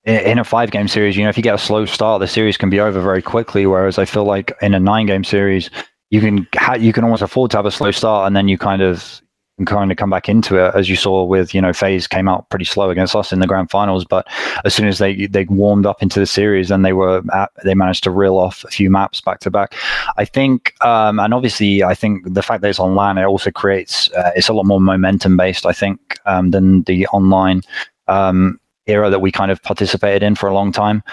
in 0.05 0.39
a 0.39 0.43
five 0.43 0.71
game 0.71 0.87
series, 0.87 1.17
you 1.17 1.23
know, 1.23 1.29
if 1.29 1.37
you 1.37 1.43
get 1.43 1.55
a 1.55 1.59
slow 1.59 1.85
start, 1.85 2.21
the 2.21 2.27
series 2.27 2.57
can 2.57 2.69
be 2.69 2.79
over 2.79 3.01
very 3.01 3.21
quickly. 3.21 3.65
Whereas 3.65 3.97
I 3.97 4.05
feel 4.05 4.23
like 4.23 4.53
in 4.61 4.73
a 4.73 4.79
nine 4.79 5.05
game 5.05 5.25
series, 5.25 5.69
you 6.09 6.21
can 6.21 6.47
ha- 6.55 6.75
you 6.75 6.93
can 6.93 7.03
almost 7.03 7.21
afford 7.21 7.51
to 7.51 7.57
have 7.57 7.65
a 7.65 7.71
slow 7.71 7.91
start, 7.91 8.25
and 8.25 8.35
then 8.35 8.47
you 8.47 8.57
kind 8.57 8.81
of 8.81 9.21
kind 9.65 9.91
of 9.91 9.97
come 9.97 10.09
back 10.09 10.29
into 10.29 10.57
it, 10.57 10.75
as 10.75 10.89
you 10.89 10.95
saw 10.95 11.23
with 11.23 11.53
you 11.53 11.61
know 11.61 11.73
FaZe 11.73 12.07
came 12.07 12.27
out 12.27 12.47
pretty 12.49 12.65
slow 12.65 12.89
against 12.89 13.15
us 13.15 13.31
in 13.31 13.39
the 13.39 13.47
grand 13.47 13.71
finals, 13.71 14.05
but 14.05 14.27
as 14.65 14.73
soon 14.73 14.87
as 14.87 14.99
they 14.99 15.25
they 15.25 15.45
warmed 15.45 15.85
up 15.85 16.01
into 16.01 16.19
the 16.19 16.25
series, 16.25 16.69
then 16.69 16.83
they 16.83 16.93
were 16.93 17.23
at, 17.33 17.51
they 17.63 17.73
managed 17.73 18.03
to 18.03 18.11
reel 18.11 18.37
off 18.37 18.63
a 18.65 18.67
few 18.69 18.89
maps 18.89 19.19
back 19.21 19.39
to 19.39 19.49
back. 19.49 19.75
I 20.17 20.25
think, 20.25 20.73
um, 20.85 21.19
and 21.19 21.33
obviously, 21.33 21.83
I 21.83 21.95
think 21.95 22.33
the 22.33 22.43
fact 22.43 22.61
that 22.61 22.69
it's 22.69 22.79
online 22.79 23.17
it 23.17 23.25
also 23.25 23.51
creates 23.51 24.11
uh, 24.13 24.31
it's 24.35 24.49
a 24.49 24.53
lot 24.53 24.65
more 24.65 24.81
momentum 24.81 25.37
based. 25.37 25.65
I 25.65 25.73
think 25.73 26.19
um, 26.25 26.51
than 26.51 26.83
the 26.83 27.07
online 27.07 27.61
um, 28.07 28.59
era 28.85 29.09
that 29.09 29.19
we 29.19 29.31
kind 29.31 29.51
of 29.51 29.61
participated 29.63 30.23
in 30.23 30.35
for 30.35 30.47
a 30.47 30.53
long 30.53 30.71
time. 30.71 31.03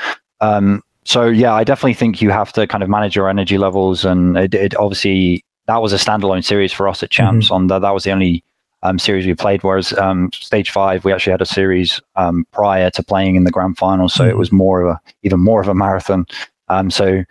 Um, 0.40 0.82
so 1.04 1.26
yeah, 1.26 1.54
I 1.54 1.64
definitely 1.64 1.94
think 1.94 2.22
you 2.22 2.30
have 2.30 2.52
to 2.54 2.66
kind 2.66 2.82
of 2.82 2.88
manage 2.88 3.16
your 3.16 3.28
energy 3.28 3.58
levels, 3.58 4.04
and 4.04 4.36
it, 4.36 4.54
it 4.54 4.76
obviously 4.76 5.44
that 5.66 5.82
was 5.82 5.92
a 5.92 5.96
standalone 5.96 6.44
series 6.44 6.72
for 6.72 6.88
us 6.88 7.02
at 7.02 7.10
Champs. 7.10 7.46
Mm-hmm. 7.46 7.54
On 7.54 7.66
the, 7.66 7.78
that 7.78 7.94
was 7.94 8.04
the 8.04 8.12
only 8.12 8.44
um, 8.82 8.98
series 8.98 9.26
we 9.26 9.34
played. 9.34 9.62
Whereas 9.62 9.92
um, 9.94 10.30
stage 10.32 10.70
five, 10.70 11.04
we 11.04 11.12
actually 11.12 11.32
had 11.32 11.42
a 11.42 11.46
series 11.46 12.00
um, 12.16 12.46
prior 12.52 12.90
to 12.90 13.02
playing 13.02 13.36
in 13.36 13.44
the 13.44 13.50
grand 13.50 13.78
final, 13.78 14.08
so 14.08 14.22
mm-hmm. 14.22 14.30
it 14.30 14.38
was 14.38 14.52
more 14.52 14.82
of 14.82 14.96
a 14.96 15.00
even 15.22 15.40
more 15.40 15.60
of 15.60 15.68
a 15.68 15.74
marathon. 15.74 16.26
Um, 16.68 16.90
so 16.90 17.24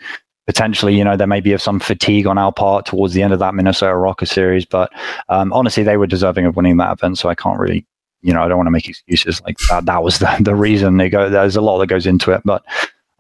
potentially, 0.46 0.96
you 0.96 1.04
know, 1.04 1.16
there 1.16 1.28
may 1.28 1.40
be 1.40 1.58
some 1.58 1.80
fatigue 1.80 2.28
on 2.28 2.38
our 2.38 2.52
part 2.52 2.86
towards 2.86 3.14
the 3.14 3.24
end 3.24 3.34
of 3.34 3.40
that 3.40 3.56
Minnesota 3.56 3.94
ROKKR 3.94 4.28
series, 4.28 4.66
but 4.66 4.92
um, 5.30 5.54
honestly, 5.54 5.84
they 5.84 5.98
were 5.98 6.08
deserving 6.08 6.46
of 6.46 6.56
winning 6.56 6.78
that 6.78 6.92
event. 6.92 7.18
So 7.18 7.30
I 7.30 7.36
can't 7.36 7.60
really, 7.60 7.86
you 8.22 8.34
know, 8.34 8.44
I 8.44 8.48
don't 8.48 8.58
want 8.58 8.68
to 8.68 8.72
make 8.72 8.90
excuses 8.90 9.42
like 9.44 9.58
that. 9.70 9.86
That 9.86 10.04
was 10.04 10.20
the, 10.20 10.38
the 10.42 10.56
reason 10.56 10.98
they 10.98 11.10
go. 11.10 11.30
There's 11.30 11.56
a 11.56 11.62
lot 11.62 11.80
that 11.80 11.88
goes 11.88 12.06
into 12.06 12.32
it, 12.32 12.42
but 12.44 12.64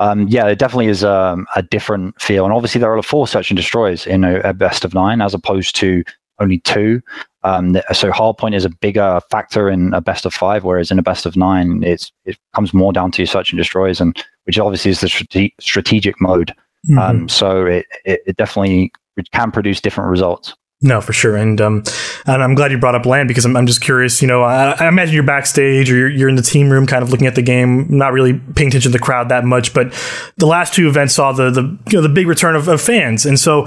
um, 0.03 0.27
yeah, 0.27 0.47
it 0.47 0.59
definitely 0.59 0.87
is 0.87 1.01
um, 1.03 1.47
a 1.55 1.63
different 1.63 2.21
feel. 2.21 2.43
And 2.43 2.53
obviously, 2.53 2.79
there 2.79 2.95
are 2.95 3.01
four 3.01 3.25
search 3.25 3.49
and 3.49 3.55
destroys 3.55 4.05
in 4.05 4.25
a, 4.25 4.39
a 4.41 4.53
best 4.53 4.83
of 4.83 4.93
nine 4.93 5.21
as 5.21 5.33
opposed 5.33 5.75
to 5.77 6.03
only 6.39 6.59
two. 6.59 7.01
Um, 7.43 7.77
so 7.93 8.11
hardpoint 8.11 8.53
is 8.53 8.65
a 8.65 8.69
bigger 8.69 9.21
factor 9.31 9.69
in 9.69 9.93
a 9.93 10.01
best 10.01 10.25
of 10.25 10.33
five, 10.33 10.65
whereas 10.65 10.91
in 10.91 10.99
a 10.99 11.03
best 11.03 11.25
of 11.25 11.37
nine, 11.37 11.83
it's 11.83 12.11
it 12.25 12.37
comes 12.53 12.73
more 12.73 12.91
down 12.91 13.11
to 13.11 13.21
your 13.21 13.27
search 13.27 13.51
and 13.51 13.57
destroys, 13.57 14.01
and 14.01 14.21
which 14.43 14.59
obviously 14.59 14.91
is 14.91 14.99
the 14.99 15.07
strate- 15.07 15.55
strategic 15.61 16.19
mode. 16.19 16.53
Mm-hmm. 16.89 16.99
Um, 16.99 17.29
so 17.29 17.65
it, 17.65 17.85
it, 18.03 18.21
it 18.25 18.35
definitely 18.35 18.91
can 19.31 19.51
produce 19.51 19.79
different 19.79 20.09
results. 20.09 20.53
No, 20.85 20.99
for 20.99 21.13
sure, 21.13 21.37
and 21.37 21.61
um, 21.61 21.83
and 22.25 22.43
I'm 22.43 22.55
glad 22.55 22.73
you 22.73 22.77
brought 22.77 22.93
up 22.93 23.05
LAN 23.05 23.25
because 23.25 23.45
I'm, 23.45 23.55
I'm 23.55 23.65
just 23.65 23.79
curious. 23.79 24.21
You 24.21 24.27
know, 24.27 24.43
I, 24.43 24.71
I 24.71 24.89
imagine 24.89 25.15
you're 25.15 25.23
backstage 25.23 25.89
or 25.89 25.95
you're, 25.95 26.09
you're 26.09 26.27
in 26.27 26.35
the 26.35 26.41
team 26.41 26.69
room, 26.69 26.85
kind 26.85 27.01
of 27.01 27.09
looking 27.09 27.25
at 27.25 27.35
the 27.35 27.41
game, 27.41 27.87
not 27.89 28.11
really 28.11 28.33
paying 28.33 28.67
attention 28.67 28.91
to 28.91 28.97
the 28.97 29.01
crowd 29.01 29.29
that 29.29 29.45
much. 29.45 29.73
But 29.73 29.93
the 30.35 30.45
last 30.45 30.73
two 30.73 30.89
events 30.89 31.13
saw 31.15 31.31
the 31.31 31.49
the 31.51 31.61
you 31.89 31.97
know 31.97 32.01
the 32.01 32.09
big 32.09 32.27
return 32.27 32.57
of, 32.57 32.67
of 32.67 32.81
fans, 32.81 33.25
and 33.25 33.39
so 33.39 33.65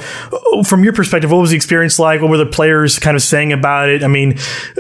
from 0.66 0.85
your 0.85 0.92
perspective, 0.92 1.31
what 1.31 1.38
was 1.38 1.50
the 1.50 1.57
experience 1.57 1.98
like? 1.98 2.20
What 2.20 2.29
were 2.29 2.37
the 2.37 2.44
players 2.44 2.98
kind 2.98 3.16
of 3.16 3.22
saying 3.22 3.50
about 3.50 3.88
it? 3.88 4.05
I 4.05 4.09
mean, 4.09 4.37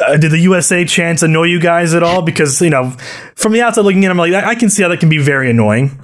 uh, 0.06 0.18
did 0.18 0.30
the 0.30 0.40
USA 0.40 0.84
chants 0.84 1.22
annoy 1.22 1.44
you 1.44 1.58
guys 1.58 1.94
at 1.94 2.02
all? 2.02 2.20
Because 2.20 2.60
you 2.60 2.68
know, 2.68 2.90
from 3.34 3.52
the 3.52 3.62
outside 3.62 3.80
looking 3.86 4.02
in, 4.02 4.10
I'm 4.10 4.18
like, 4.18 4.34
I, 4.34 4.50
I 4.50 4.54
can 4.56 4.68
see 4.68 4.82
how 4.82 4.90
that 4.90 5.00
can 5.00 5.08
be 5.08 5.18
very 5.18 5.48
annoying. 5.48 5.98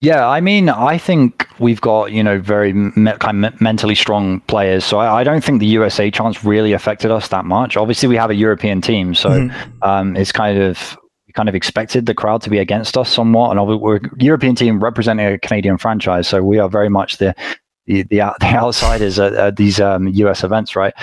Yeah, 0.00 0.26
I 0.26 0.40
mean, 0.40 0.68
I 0.68 0.98
think 0.98 1.43
we've 1.58 1.80
got 1.80 2.12
you 2.12 2.22
know 2.22 2.38
very 2.38 2.72
me- 2.72 3.12
kind 3.18 3.44
of 3.44 3.60
mentally 3.60 3.94
strong 3.94 4.40
players, 4.40 4.84
so 4.84 4.98
I, 4.98 5.20
I, 5.20 5.24
don't 5.24 5.42
think 5.42 5.60
the 5.60 5.66
USA 5.66 6.10
chance 6.10 6.44
really 6.44 6.72
affected 6.72 7.10
us 7.10 7.28
that 7.28 7.44
much. 7.44 7.76
Obviously, 7.76 8.08
we 8.08 8.16
have 8.16 8.30
a 8.30 8.34
European 8.34 8.80
team, 8.80 9.14
so 9.14 9.30
mm-hmm. 9.30 9.82
um, 9.82 10.16
it's 10.16 10.32
kind 10.32 10.58
of 10.58 10.96
kind 11.34 11.48
of 11.48 11.54
expected 11.54 12.06
the 12.06 12.14
crowd 12.14 12.40
to 12.42 12.50
be 12.50 12.58
against 12.58 12.96
us 12.96 13.10
somewhat, 13.10 13.56
and 13.56 13.80
we're 13.80 13.96
a 13.96 14.00
European 14.18 14.54
team 14.54 14.82
representing 14.82 15.26
a 15.26 15.38
Canadian 15.38 15.78
franchise, 15.78 16.28
so 16.28 16.42
we 16.42 16.58
are 16.58 16.68
very 16.68 16.88
much 16.88 17.18
the 17.18 17.34
the 17.86 18.02
the, 18.04 18.20
the 18.40 18.46
outsiders 18.46 19.18
at, 19.18 19.34
at 19.34 19.56
these 19.56 19.80
um, 19.80 20.08
US 20.08 20.44
events, 20.44 20.76
right? 20.76 20.94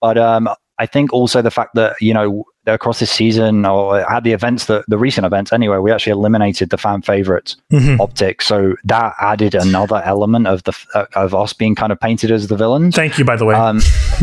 But 0.00 0.18
um, 0.18 0.48
I 0.78 0.86
think 0.86 1.12
also 1.12 1.42
the 1.42 1.50
fact 1.50 1.74
that 1.74 1.96
you 2.00 2.14
know 2.14 2.44
across 2.66 3.00
this 3.00 3.10
season 3.10 3.64
or 3.64 4.00
at 4.10 4.24
the 4.24 4.32
events 4.32 4.66
that 4.66 4.84
the 4.88 4.98
recent 4.98 5.26
events 5.26 5.52
anyway, 5.52 5.78
we 5.78 5.90
actually 5.90 6.12
eliminated 6.12 6.70
the 6.70 6.78
fan 6.78 7.02
favorites 7.02 7.56
mm-hmm. 7.72 8.00
OpTic, 8.00 8.42
so 8.42 8.74
that 8.84 9.14
added 9.20 9.54
another 9.54 10.02
element 10.04 10.46
of 10.46 10.62
the 10.64 11.08
of 11.14 11.34
us 11.34 11.52
being 11.52 11.74
kind 11.74 11.92
of 11.92 12.00
painted 12.00 12.30
as 12.30 12.48
the 12.48 12.56
villains. 12.56 12.94
Thank 12.94 13.18
you, 13.18 13.24
by 13.24 13.36
the 13.36 13.44
way. 13.44 13.54
Um, 13.54 13.80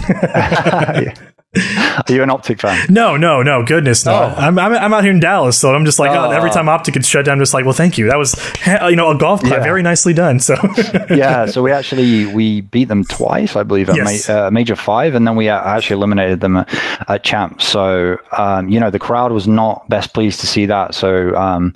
Are 1.58 2.14
you 2.14 2.24
an 2.24 2.30
OpTic 2.30 2.60
fan? 2.60 2.86
No, 2.90 3.18
no, 3.18 3.42
no. 3.44 3.64
Goodness, 3.64 4.06
no. 4.06 4.14
Oh. 4.14 4.34
I'm, 4.38 4.58
I'm, 4.60 4.74
I'm 4.74 4.94
out 4.94 5.04
here 5.04 5.12
in 5.12 5.20
Dallas, 5.20 5.58
so 5.58 5.74
I'm 5.74 5.86
just 5.86 6.00
like, 6.00 6.12
oh. 6.12 6.32
every 6.32 6.50
time 6.50 6.66
OpTic 6.66 6.94
gets 6.94 7.08
shut 7.08 7.26
down, 7.26 7.34
I'm 7.34 7.40
just 7.40 7.54
like, 7.54 7.66
well, 7.66 7.74
thank 7.74 7.98
you. 7.98 8.08
That 8.08 8.18
was, 8.18 8.36
you 8.66 8.96
know, 8.96 9.12
a 9.12 9.18
golf 9.18 9.42
clap, 9.42 9.54
yeah. 9.54 9.64
very 9.64 9.82
nicely 9.82 10.14
done. 10.14 10.40
So 10.40 10.56
yeah, 11.10 11.46
so 11.46 11.62
we 11.62 11.72
actually 11.72 12.26
we 12.28 12.62
beat 12.62 12.86
them 12.86 13.04
twice, 13.04 13.56
I 13.56 13.64
believe, 13.64 13.90
at 13.90 13.96
yes. 13.96 14.30
ma- 14.30 14.48
uh, 14.48 14.52
Major 14.52 14.76
Five, 14.76 15.16
and 15.16 15.28
then 15.28 15.36
we 15.36 15.50
actually 15.50 15.96
eliminated 15.96 16.42
them 16.42 16.58
at, 16.58 17.10
at 17.10 17.24
Champs. 17.24 17.66
So 17.66 18.18
um, 18.32 18.70
you 18.70 18.80
know, 18.80 18.90
the 18.90 19.00
crowd 19.00 19.32
was 19.32 19.48
not 19.48 19.88
best 19.90 20.14
pleased 20.14 20.40
to 20.42 20.48
see 20.48 20.66
that. 20.68 20.96
So. 20.96 21.36
Um, 21.36 21.74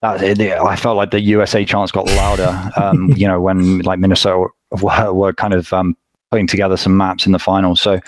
that, 0.00 0.22
I 0.22 0.76
felt 0.76 0.96
like 0.96 1.10
the 1.10 1.20
USA 1.20 1.64
chants 1.64 1.90
got 1.90 2.06
louder, 2.06 2.70
um, 2.76 3.08
you 3.16 3.26
know, 3.26 3.40
when 3.40 3.80
like 3.80 3.98
Minnesota 3.98 4.46
were, 4.80 5.12
were 5.12 5.32
kind 5.32 5.54
of 5.54 5.72
um, 5.72 5.96
putting 6.30 6.46
together 6.46 6.76
some 6.76 6.96
maps 6.96 7.26
in 7.26 7.32
the 7.32 7.38
final. 7.38 7.76
So 7.76 8.00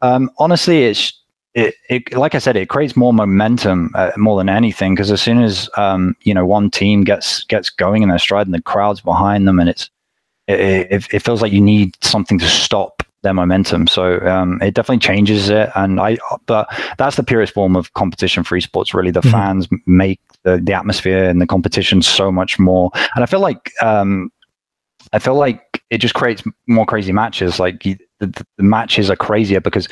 um, 0.00 0.30
honestly, 0.38 0.84
it's 0.84 1.12
it, 1.54 1.74
it, 1.88 2.12
like 2.14 2.34
I 2.34 2.38
said, 2.38 2.56
it 2.56 2.68
creates 2.68 2.96
more 2.96 3.12
momentum 3.12 3.90
uh, 3.94 4.12
more 4.16 4.38
than 4.38 4.48
anything 4.48 4.94
because 4.94 5.10
as 5.10 5.20
soon 5.20 5.42
as 5.42 5.68
um, 5.76 6.14
you 6.22 6.34
know 6.34 6.46
one 6.46 6.70
team 6.70 7.04
gets 7.04 7.42
gets 7.44 7.70
going 7.70 8.02
in 8.02 8.08
their 8.08 8.18
stride 8.18 8.46
and 8.46 8.54
the 8.54 8.62
crowd's 8.62 9.00
behind 9.00 9.48
them, 9.48 9.58
and 9.58 9.68
it's 9.68 9.90
it, 10.46 10.60
it, 10.90 11.14
it 11.14 11.18
feels 11.20 11.42
like 11.42 11.52
you 11.52 11.60
need 11.60 11.96
something 12.02 12.38
to 12.38 12.46
stop 12.46 13.02
their 13.22 13.34
momentum. 13.34 13.86
So 13.86 14.20
um, 14.26 14.60
it 14.62 14.74
definitely 14.74 15.00
changes 15.00 15.48
it, 15.48 15.70
and 15.74 16.00
I 16.00 16.18
but 16.46 16.68
that's 16.96 17.16
the 17.16 17.24
purest 17.24 17.54
form 17.54 17.76
of 17.76 17.92
competition 17.94 18.44
for 18.44 18.56
esports. 18.56 18.94
Really, 18.94 19.10
the 19.10 19.20
mm-hmm. 19.20 19.30
fans 19.30 19.68
make 19.86 20.20
the, 20.44 20.58
the 20.58 20.74
atmosphere 20.74 21.24
and 21.24 21.40
the 21.40 21.46
competition 21.46 22.02
so 22.02 22.30
much 22.30 22.58
more, 22.58 22.90
and 23.14 23.24
I 23.24 23.26
feel 23.26 23.40
like 23.40 23.72
um, 23.82 24.30
I 25.12 25.18
feel 25.18 25.34
like 25.34 25.67
it 25.90 25.98
just 25.98 26.14
creates 26.14 26.42
more 26.66 26.86
crazy 26.86 27.12
matches. 27.12 27.58
Like 27.58 27.82
the, 27.82 27.96
the, 28.20 28.46
the 28.56 28.62
matches 28.62 29.10
are 29.10 29.16
crazier 29.16 29.60
because 29.60 29.88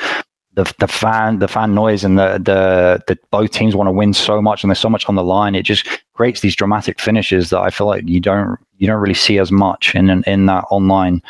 the 0.54 0.72
the 0.78 0.88
fan 0.88 1.38
the 1.38 1.48
fan 1.48 1.74
noise 1.74 2.02
and 2.02 2.18
the 2.18 2.38
the, 2.38 3.02
the 3.06 3.18
both 3.30 3.50
teams 3.50 3.76
want 3.76 3.88
to 3.88 3.92
win 3.92 4.12
so 4.14 4.40
much 4.40 4.62
and 4.62 4.70
there's 4.70 4.78
so 4.78 4.90
much 4.90 5.08
on 5.08 5.14
the 5.14 5.22
line. 5.22 5.54
It 5.54 5.62
just 5.62 5.86
creates 6.14 6.40
these 6.40 6.56
dramatic 6.56 7.00
finishes 7.00 7.50
that 7.50 7.60
I 7.60 7.70
feel 7.70 7.86
like 7.86 8.08
you 8.08 8.20
don't 8.20 8.58
you 8.78 8.86
don't 8.86 9.00
really 9.00 9.14
see 9.14 9.38
as 9.38 9.52
much 9.52 9.94
in 9.94 10.10
in, 10.10 10.22
in 10.24 10.46
that 10.46 10.64
online 10.70 11.22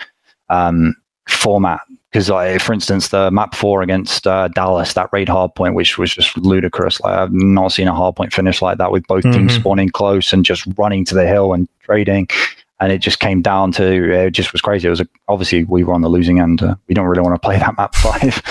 um, 0.48 0.94
format. 1.28 1.80
Because, 2.12 2.30
like, 2.30 2.62
for 2.62 2.72
instance, 2.72 3.08
the 3.08 3.30
map 3.30 3.54
four 3.54 3.82
against 3.82 4.26
uh, 4.26 4.48
Dallas, 4.48 4.94
that 4.94 5.10
raid 5.12 5.28
hard 5.28 5.54
point, 5.54 5.74
which 5.74 5.98
was 5.98 6.14
just 6.14 6.34
ludicrous. 6.38 6.98
Like 7.00 7.12
I've 7.12 7.32
not 7.32 7.72
seen 7.72 7.88
a 7.88 7.94
hard 7.94 8.16
point 8.16 8.32
finish 8.32 8.62
like 8.62 8.78
that 8.78 8.90
with 8.90 9.06
both 9.06 9.24
mm-hmm. 9.24 9.38
teams 9.38 9.54
spawning 9.54 9.90
close 9.90 10.32
and 10.32 10.44
just 10.44 10.66
running 10.78 11.04
to 11.06 11.14
the 11.14 11.26
hill 11.26 11.52
and 11.52 11.68
trading 11.80 12.28
and 12.80 12.92
it 12.92 12.98
just 12.98 13.20
came 13.20 13.42
down 13.42 13.72
to 13.72 14.12
it 14.12 14.30
just 14.32 14.52
was 14.52 14.60
crazy. 14.60 14.86
It 14.86 14.90
was 14.90 15.00
a, 15.00 15.08
obviously 15.28 15.64
we 15.64 15.84
were 15.84 15.94
on 15.94 16.02
the 16.02 16.08
losing 16.08 16.40
end. 16.40 16.62
Uh, 16.62 16.76
we 16.88 16.94
don't 16.94 17.06
really 17.06 17.22
want 17.22 17.34
to 17.34 17.44
play 17.44 17.58
that 17.58 17.76
map 17.76 17.94
five, 17.96 18.42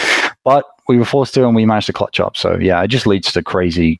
but 0.43 0.65
we 0.87 0.97
were 0.97 1.05
forced 1.05 1.33
to, 1.35 1.45
and 1.45 1.55
we 1.55 1.65
managed 1.65 1.87
to 1.87 1.93
clutch 1.93 2.19
up. 2.19 2.37
So 2.37 2.57
yeah, 2.57 2.81
it 2.83 2.87
just 2.87 3.07
leads 3.07 3.31
to 3.33 3.43
crazy 3.43 3.99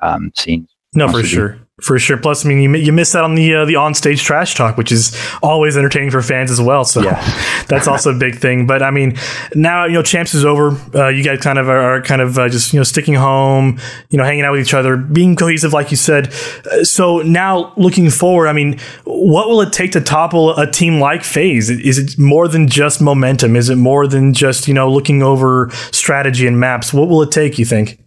um, 0.00 0.32
scenes. 0.36 0.68
No, 0.94 1.08
for 1.08 1.22
sure. 1.22 1.58
For 1.80 1.98
sure. 1.98 2.18
Plus, 2.18 2.44
I 2.44 2.50
mean, 2.50 2.58
you, 2.58 2.76
you 2.76 2.92
miss 2.92 3.14
out 3.14 3.24
on 3.24 3.34
the 3.34 3.54
uh, 3.54 3.64
the 3.64 3.76
on 3.76 3.94
stage 3.94 4.22
trash 4.22 4.54
talk, 4.54 4.76
which 4.76 4.92
is 4.92 5.18
always 5.42 5.74
entertaining 5.74 6.10
for 6.10 6.20
fans 6.20 6.50
as 6.50 6.60
well. 6.60 6.84
So 6.84 7.00
yeah. 7.02 7.18
that's 7.68 7.88
also 7.88 8.14
a 8.14 8.18
big 8.18 8.36
thing. 8.36 8.66
But 8.66 8.82
I 8.82 8.90
mean, 8.90 9.16
now 9.54 9.86
you 9.86 9.94
know, 9.94 10.02
champs 10.02 10.34
is 10.34 10.44
over. 10.44 10.78
Uh, 10.94 11.08
you 11.08 11.24
guys 11.24 11.40
kind 11.40 11.58
of 11.58 11.70
are, 11.70 11.96
are 11.96 12.02
kind 12.02 12.20
of 12.20 12.38
uh, 12.38 12.50
just 12.50 12.74
you 12.74 12.78
know 12.78 12.84
sticking 12.84 13.14
home, 13.14 13.80
you 14.10 14.18
know, 14.18 14.24
hanging 14.24 14.44
out 14.44 14.52
with 14.52 14.60
each 14.60 14.74
other, 14.74 14.98
being 14.98 15.34
cohesive, 15.34 15.72
like 15.72 15.90
you 15.90 15.96
said. 15.96 16.34
Uh, 16.70 16.84
so 16.84 17.20
now 17.22 17.72
looking 17.78 18.10
forward, 18.10 18.48
I 18.48 18.52
mean, 18.52 18.78
what 19.04 19.48
will 19.48 19.62
it 19.62 19.72
take 19.72 19.92
to 19.92 20.02
topple 20.02 20.54
a 20.58 20.70
team 20.70 21.00
like 21.00 21.24
FaZe? 21.24 21.70
Is 21.70 21.98
it 21.98 22.18
more 22.18 22.48
than 22.48 22.68
just 22.68 23.00
momentum? 23.00 23.56
Is 23.56 23.70
it 23.70 23.76
more 23.76 24.06
than 24.06 24.34
just 24.34 24.68
you 24.68 24.74
know 24.74 24.92
looking 24.92 25.22
over 25.22 25.70
strategy 25.90 26.46
and 26.46 26.60
maps? 26.60 26.92
What 26.92 27.08
will 27.08 27.22
it 27.22 27.30
take? 27.30 27.58
You 27.58 27.64
think? 27.64 28.01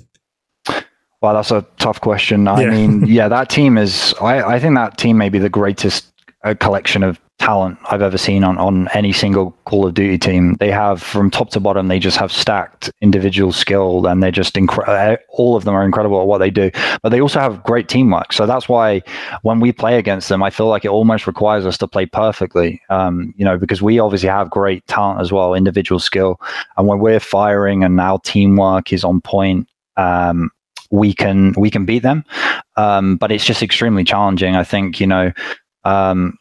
Well, 1.25 1.33
that's 1.33 1.49
a 1.49 1.65
tough 1.79 2.01
question. 2.01 2.47
I 2.47 2.61
yeah. 2.61 2.69
mean, 2.69 3.03
yeah, 3.07 3.27
that 3.29 3.49
team 3.49 3.79
is. 3.79 4.13
I, 4.21 4.43
I 4.43 4.59
think 4.59 4.75
that 4.75 4.99
team 4.99 5.17
may 5.17 5.29
be 5.29 5.39
the 5.39 5.49
greatest 5.49 6.13
uh, 6.43 6.53
collection 6.53 7.01
of 7.01 7.19
talent 7.39 7.79
I've 7.89 8.03
ever 8.03 8.19
seen 8.19 8.43
on, 8.43 8.59
on 8.59 8.89
any 8.93 9.11
single 9.11 9.49
Call 9.65 9.87
of 9.87 9.95
Duty 9.95 10.19
team. 10.19 10.55
They 10.59 10.69
have 10.69 11.01
from 11.01 11.31
top 11.31 11.49
to 11.49 11.59
bottom, 11.59 11.87
they 11.87 11.97
just 11.97 12.17
have 12.17 12.31
stacked 12.31 12.91
individual 13.01 13.51
skill 13.51 14.05
and 14.05 14.21
they're 14.21 14.29
just 14.29 14.55
incredible. 14.55 14.93
Uh, 14.93 15.17
all 15.29 15.55
of 15.55 15.63
them 15.63 15.73
are 15.73 15.83
incredible 15.83 16.21
at 16.21 16.27
what 16.27 16.37
they 16.37 16.51
do, 16.51 16.69
but 17.01 17.09
they 17.09 17.19
also 17.19 17.39
have 17.39 17.63
great 17.63 17.89
teamwork. 17.89 18.31
So 18.31 18.45
that's 18.45 18.69
why 18.69 19.01
when 19.41 19.59
we 19.59 19.71
play 19.71 19.97
against 19.97 20.29
them, 20.29 20.43
I 20.43 20.51
feel 20.51 20.67
like 20.67 20.85
it 20.85 20.89
almost 20.89 21.25
requires 21.25 21.65
us 21.65 21.75
to 21.79 21.87
play 21.87 22.05
perfectly, 22.05 22.79
um, 22.91 23.33
you 23.35 23.45
know, 23.45 23.57
because 23.57 23.81
we 23.81 23.97
obviously 23.97 24.29
have 24.29 24.51
great 24.51 24.85
talent 24.85 25.21
as 25.21 25.31
well, 25.31 25.55
individual 25.55 25.97
skill. 25.97 26.39
And 26.77 26.85
when 26.85 26.99
we're 26.99 27.19
firing 27.19 27.83
and 27.83 27.99
our 27.99 28.19
teamwork 28.19 28.93
is 28.93 29.03
on 29.03 29.21
point, 29.21 29.67
um, 29.97 30.51
we 30.95 31.13
can 31.13 31.53
we 31.57 31.69
can 31.69 31.85
beat 31.85 32.03
them. 32.03 32.23
Um, 32.77 33.17
but 33.17 33.31
it's 33.31 33.45
just 33.45 33.63
extremely 33.63 34.03
challenging. 34.03 34.55
I 34.55 34.63
think 34.63 34.99
you 34.99 35.07
know. 35.07 35.31
Um, 35.83 36.37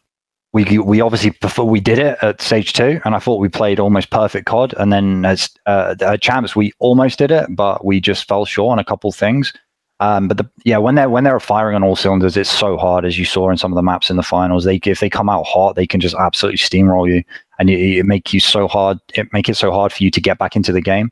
we, 0.53 0.79
we 0.79 1.01
obviously 1.01 1.31
before 1.41 1.67
we 1.67 1.81
did 1.81 1.99
it 1.99 2.17
at 2.21 2.41
stage 2.41 2.71
two, 2.71 3.01
and 3.03 3.13
I 3.13 3.19
thought 3.19 3.41
we 3.41 3.49
played 3.49 3.77
almost 3.77 4.09
perfect 4.09 4.45
COD. 4.45 4.73
And 4.77 4.91
then 4.93 5.25
as 5.25 5.49
uh, 5.65 5.95
at 5.99 6.21
champs, 6.21 6.55
we 6.55 6.71
almost 6.79 7.19
did 7.19 7.29
it, 7.29 7.47
but 7.49 7.83
we 7.83 7.99
just 7.99 8.25
fell 8.25 8.45
short 8.45 8.71
on 8.71 8.79
a 8.79 8.85
couple 8.85 9.11
things. 9.11 9.51
Um, 9.99 10.27
but 10.27 10.37
the, 10.37 10.49
yeah, 10.63 10.77
when 10.77 10.95
they're 10.95 11.09
when 11.09 11.23
they're 11.23 11.39
firing 11.39 11.75
on 11.75 11.83
all 11.83 11.95
cylinders, 11.95 12.35
it's 12.35 12.49
so 12.49 12.77
hard 12.77 13.05
as 13.05 13.17
you 13.17 13.25
saw 13.25 13.49
in 13.49 13.57
some 13.57 13.71
of 13.71 13.75
the 13.75 13.83
maps 13.83 14.09
in 14.09 14.17
the 14.17 14.23
finals. 14.23 14.63
They 14.63 14.79
if 14.85 14.99
they 14.99 15.09
come 15.09 15.29
out 15.29 15.45
hot, 15.45 15.75
they 15.75 15.87
can 15.87 16.01
just 16.01 16.15
absolutely 16.15 16.57
steamroll 16.57 17.07
you, 17.07 17.23
and 17.59 17.69
it, 17.69 17.99
it 17.99 18.05
make 18.05 18.33
you 18.33 18.39
so 18.39 18.67
hard. 18.67 18.99
It 19.13 19.31
make 19.31 19.47
it 19.47 19.55
so 19.55 19.71
hard 19.71 19.93
for 19.93 20.03
you 20.03 20.11
to 20.11 20.21
get 20.21 20.37
back 20.37 20.55
into 20.55 20.73
the 20.73 20.81
game. 20.81 21.11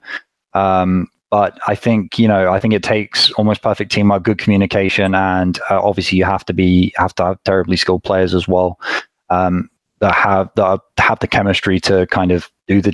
Um, 0.53 1.07
but 1.33 1.57
I 1.65 1.73
think 1.73 2.19
you 2.19 2.27
know, 2.27 2.51
I 2.51 2.59
think 2.59 2.75
it 2.75 2.83
takes 2.83 3.31
almost 3.31 3.63
perfect 3.63 3.91
teamwork, 3.91 4.21
good 4.21 4.37
communication, 4.37 5.15
and 5.15 5.59
uh, 5.71 5.81
obviously 5.81 6.19
you 6.19 6.25
have 6.25 6.45
to 6.45 6.53
be 6.53 6.93
have 6.95 7.15
to 7.15 7.25
have 7.25 7.43
terribly 7.43 7.75
skilled 7.75 8.03
players 8.03 8.35
as 8.35 8.47
well 8.47 8.79
um, 9.31 9.67
that 9.99 10.13
have 10.13 10.51
that 10.57 10.79
have 10.99 11.17
the 11.21 11.27
chemistry 11.27 11.79
to 11.79 12.05
kind 12.11 12.31
of 12.31 12.51
do 12.67 12.83
the 12.83 12.93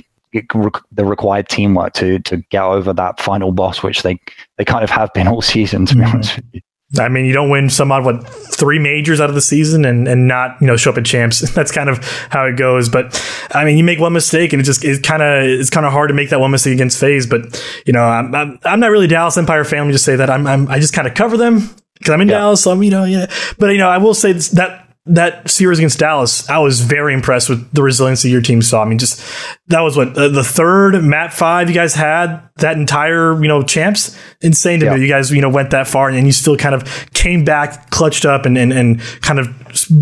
the 0.90 1.04
required 1.04 1.50
teamwork 1.50 1.92
to 1.92 2.18
to 2.20 2.38
get 2.48 2.62
over 2.62 2.94
that 2.94 3.20
final 3.20 3.52
boss, 3.52 3.82
which 3.82 4.04
they 4.04 4.18
they 4.56 4.64
kind 4.64 4.84
of 4.84 4.88
have 4.88 5.12
been 5.12 5.28
all 5.28 5.42
season. 5.56 5.84
To 5.84 5.94
be 5.94 6.00
mm-hmm. 6.00 6.14
honest 6.14 6.36
with 6.36 6.44
you. 6.54 6.60
I 6.98 7.08
mean, 7.08 7.24
you 7.24 7.32
don't 7.32 7.50
win 7.50 7.70
some 7.70 7.92
odd 7.92 8.04
what 8.04 8.28
three 8.28 8.80
majors 8.80 9.20
out 9.20 9.28
of 9.28 9.34
the 9.34 9.40
season 9.40 9.84
and, 9.84 10.08
and 10.08 10.26
not 10.26 10.60
you 10.60 10.66
know 10.66 10.76
show 10.76 10.90
up 10.90 10.98
at 10.98 11.04
champs. 11.04 11.38
That's 11.54 11.70
kind 11.70 11.88
of 11.88 11.98
how 12.30 12.44
it 12.46 12.56
goes. 12.56 12.88
But 12.88 13.22
I 13.52 13.64
mean, 13.64 13.78
you 13.78 13.84
make 13.84 14.00
one 14.00 14.12
mistake 14.12 14.52
and 14.52 14.60
it 14.60 14.64
just 14.64 14.84
it 14.84 15.02
kind 15.02 15.22
of 15.22 15.44
it's 15.44 15.70
kind 15.70 15.86
of 15.86 15.92
hard 15.92 16.08
to 16.08 16.14
make 16.14 16.30
that 16.30 16.40
one 16.40 16.50
mistake 16.50 16.74
against 16.74 16.98
FaZe. 16.98 17.26
But 17.26 17.62
you 17.86 17.92
know, 17.92 18.02
I'm, 18.02 18.34
I'm, 18.34 18.58
I'm 18.64 18.80
not 18.80 18.90
really 18.90 19.06
Dallas 19.06 19.36
Empire 19.36 19.64
fan. 19.64 19.80
Let 19.80 19.86
me 19.86 19.92
just 19.92 20.04
say 20.04 20.16
that 20.16 20.30
I'm, 20.30 20.46
I'm 20.46 20.68
I 20.68 20.80
just 20.80 20.92
kind 20.92 21.06
of 21.06 21.14
cover 21.14 21.36
them 21.36 21.70
because 21.94 22.12
I'm 22.12 22.20
in 22.22 22.28
yeah. 22.28 22.38
Dallas. 22.38 22.62
So 22.62 22.72
I'm 22.72 22.82
you 22.82 22.90
know 22.90 23.04
yeah. 23.04 23.26
But 23.58 23.70
you 23.70 23.78
know, 23.78 23.88
I 23.88 23.98
will 23.98 24.14
say 24.14 24.32
this, 24.32 24.48
that 24.50 24.79
that 25.06 25.50
series 25.50 25.78
against 25.78 25.98
Dallas, 25.98 26.48
I 26.50 26.58
was 26.58 26.82
very 26.82 27.14
impressed 27.14 27.48
with 27.48 27.72
the 27.72 27.82
resiliency 27.82 28.28
your 28.28 28.42
team 28.42 28.60
saw. 28.60 28.82
I 28.82 28.84
mean, 28.84 28.98
just 28.98 29.22
that 29.68 29.80
was 29.80 29.96
what 29.96 30.16
uh, 30.16 30.28
the 30.28 30.44
third 30.44 31.02
map 31.02 31.32
five 31.32 31.68
you 31.68 31.74
guys 31.74 31.94
had 31.94 32.42
that 32.56 32.76
entire 32.76 33.40
you 33.40 33.48
know 33.48 33.62
champs. 33.62 34.18
Insane 34.42 34.80
to 34.80 34.86
yeah. 34.86 34.94
me. 34.94 35.02
You 35.02 35.08
guys 35.08 35.30
you 35.30 35.40
know 35.40 35.48
went 35.48 35.70
that 35.70 35.88
far 35.88 36.10
and 36.10 36.26
you 36.26 36.32
still 36.32 36.56
kind 36.56 36.74
of 36.74 37.10
came 37.20 37.44
back, 37.44 37.90
clutched 37.90 38.24
up, 38.24 38.46
and 38.46 38.56
and, 38.56 38.72
and 38.72 39.00
kind 39.20 39.38
of 39.38 39.46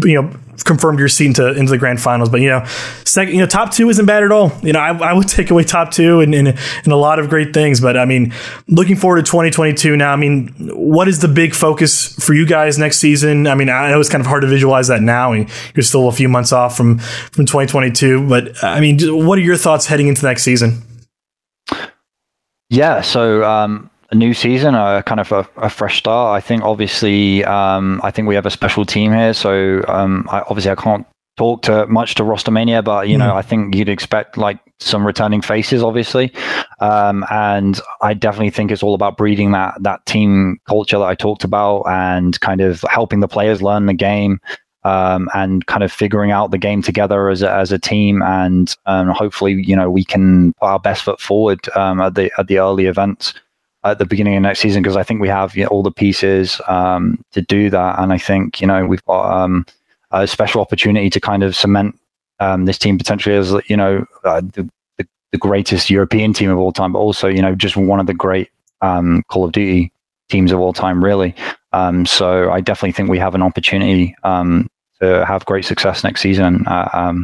you 0.05 0.23
know 0.23 0.33
confirmed 0.65 0.99
your 0.99 1.09
seat 1.09 1.27
into, 1.27 1.49
into 1.49 1.71
the 1.71 1.79
grand 1.79 2.01
finals. 2.01 2.29
But 2.29 2.41
you 2.41 2.49
know, 2.49 2.65
second, 3.05 3.35
you 3.35 3.41
know, 3.41 3.47
top 3.47 3.73
two 3.73 3.89
isn't 3.89 4.07
bad 4.07 4.23
at 4.23 4.31
all. 4.31 4.53
You 4.63 4.73
know, 4.73 4.81
I, 4.81 4.97
I 5.11 5.13
would 5.13 5.29
take 5.39 5.51
away 5.51 5.65
top 5.65 5.91
two 5.91 6.21
and, 6.21 6.35
and, 6.35 6.49
and 6.49 6.93
a 6.93 6.97
lot 6.97 7.19
of 7.19 7.29
great 7.29 7.53
things. 7.53 7.81
But 7.81 7.97
I 7.97 8.05
mean, 8.05 8.33
looking 8.69 8.97
forward 8.97 9.25
to 9.25 9.31
2022 9.31 9.97
now. 9.97 10.13
I 10.13 10.17
mean, 10.17 10.49
what 10.75 11.09
is 11.09 11.21
the 11.21 11.29
big 11.29 11.55
focus 11.55 12.15
for 12.25 12.35
you 12.35 12.47
guys 12.47 12.79
next 12.79 12.99
season? 12.99 13.47
I 13.47 13.55
mean, 13.55 13.69
I 13.69 13.91
know 13.91 14.01
it's 14.01 14.11
kind 14.11 14.21
of 14.21 14.27
hard 14.27 14.43
to 14.43 14.49
visualize 14.49 14.89
that 14.89 15.03
now. 15.03 15.33
and 15.33 15.49
you're 15.75 15.83
still 15.83 16.09
a 16.09 16.13
few 16.13 16.29
months 16.29 16.53
off 16.53 16.77
from 16.77 16.99
from 16.99 17.47
2022. 17.47 18.29
But 18.29 18.63
I 18.63 18.81
mean, 18.81 18.99
what 19.27 19.39
are 19.39 19.43
your 19.43 19.57
thoughts 19.57 19.87
heading 19.87 20.09
into 20.09 20.25
next 20.25 20.43
season? 20.43 20.83
Yeah, 22.71 23.01
so 23.01 23.43
um, 23.45 23.91
a 24.11 24.15
new 24.15 24.33
season, 24.33 24.75
a 24.75 25.03
kind 25.05 25.21
of 25.21 25.33
a, 25.33 25.49
a 25.57 25.69
fresh 25.69 25.99
start. 25.99 26.37
I 26.37 26.41
think 26.41 26.63
obviously, 26.63 27.45
um, 27.45 28.01
I 28.03 28.11
think 28.11 28.29
we 28.29 28.35
have 28.35 28.47
a 28.47 28.51
special 28.51 28.85
team 28.85 29.13
here. 29.13 29.35
So 29.35 29.85
um, 29.87 30.27
I, 30.31 30.41
obviously, 30.41 30.71
I 30.71 30.77
can't 30.77 31.07
talk 31.37 31.63
to 31.63 31.87
much 31.87 32.15
to 32.17 32.23
Rostermania, 32.23 32.83
but 32.83 33.09
you 33.09 33.17
mm. 33.17 33.21
know, 33.21 33.35
I 33.35 33.43
think 33.43 33.75
you'd 33.75 33.89
expect 33.89 34.39
like 34.39 34.59
some 34.81 35.07
returning 35.07 35.43
faces, 35.43 35.83
obviously. 35.83 36.33
Um, 36.81 37.25
and 37.31 37.81
I 38.01 38.15
definitely 38.15 38.51
think 38.51 38.71
it's 38.71 38.83
all 38.83 38.95
about 38.95 39.17
breeding 39.17 39.53
that 39.53 39.75
that 39.83 40.05
team 40.07 40.59
culture 40.67 40.99
that 40.99 41.05
I 41.05 41.15
talked 41.15 41.45
about, 41.45 41.83
and 41.83 42.39
kind 42.41 42.61
of 42.61 42.85
helping 42.89 43.21
the 43.21 43.29
players 43.29 43.63
learn 43.63 43.87
the 43.87 43.95
game. 43.95 44.41
Um, 44.85 45.29
and 45.35 45.67
kind 45.67 45.83
of 45.83 45.93
figuring 45.93 46.31
out 46.31 46.51
the 46.51 46.57
game 46.57 46.83
together 46.83 47.29
as 47.29 47.43
a, 47.43 47.53
as 47.53 47.73
a 47.73 47.81
team, 47.81 48.23
and 48.23 48.75
um, 48.87 49.09
hopefully, 49.09 49.61
you 49.67 49.75
know, 49.75 49.91
we 49.91 50.05
can 50.05 50.55
put 50.55 50.67
our 50.67 50.79
best 50.79 51.03
foot 51.03 51.21
forward 51.21 51.69
um, 51.77 52.01
at 52.01 52.15
the 52.15 52.31
at 52.39 52.47
the 52.47 52.59
early 52.59 52.87
events 52.87 53.35
at 53.85 53.99
the 53.99 54.07
beginning 54.07 54.37
of 54.37 54.43
next 54.43 54.61
season 54.61 54.83
because 54.83 54.97
I 54.97 55.03
think 55.03 55.21
we 55.21 55.29
have 55.29 55.57
you 55.57 55.65
know, 55.65 55.69
all 55.69 55.83
the 55.83 55.91
pieces 55.91 56.61
um, 56.67 57.23
to 57.33 57.43
do 57.43 57.71
that, 57.71 57.99
and 57.99 58.13
I 58.13 58.19
think 58.19 58.61
you 58.61 58.67
know 58.67 58.87
we've 58.87 59.05
got 59.05 59.43
um, 59.43 59.67
a 60.11 60.27
special 60.27 60.61
opportunity 60.61 61.11
to 61.11 61.21
kind 61.21 61.43
of 61.43 61.55
cement 61.55 61.99
um, 62.41 62.65
this 62.65 62.79
team 62.79 62.99
potentially 62.99 63.37
as 63.37 63.55
you 63.69 63.77
know 63.77 64.05
uh, 64.25 64.41
the, 64.41 64.69
the, 64.97 65.07
the 65.33 65.39
greatest 65.39 65.91
European 65.91 66.33
team 66.33 66.51
of 66.51 66.59
all 66.59 66.73
time, 66.73 66.93
but 66.93 66.99
also 66.99 67.29
you 67.29 67.43
know 67.43 67.55
just 67.55 67.77
one 67.77 68.01
of 68.01 68.07
the 68.07 68.15
great 68.15 68.51
um, 68.81 69.23
Call 69.29 69.45
of 69.45 69.53
Duty 69.53 69.93
teams 70.29 70.53
of 70.53 70.61
all 70.61 70.73
time, 70.73 71.03
really. 71.03 71.35
Um, 71.73 72.07
so 72.07 72.51
I 72.51 72.61
definitely 72.61 72.93
think 72.93 73.09
we 73.09 73.19
have 73.19 73.35
an 73.35 73.43
opportunity 73.43 74.15
um, 74.25 74.69
to 75.01 75.25
have 75.25 75.45
great 75.47 75.65
success 75.65 76.05
next 76.05 76.21
season 76.21 76.67
uh, 76.67 77.15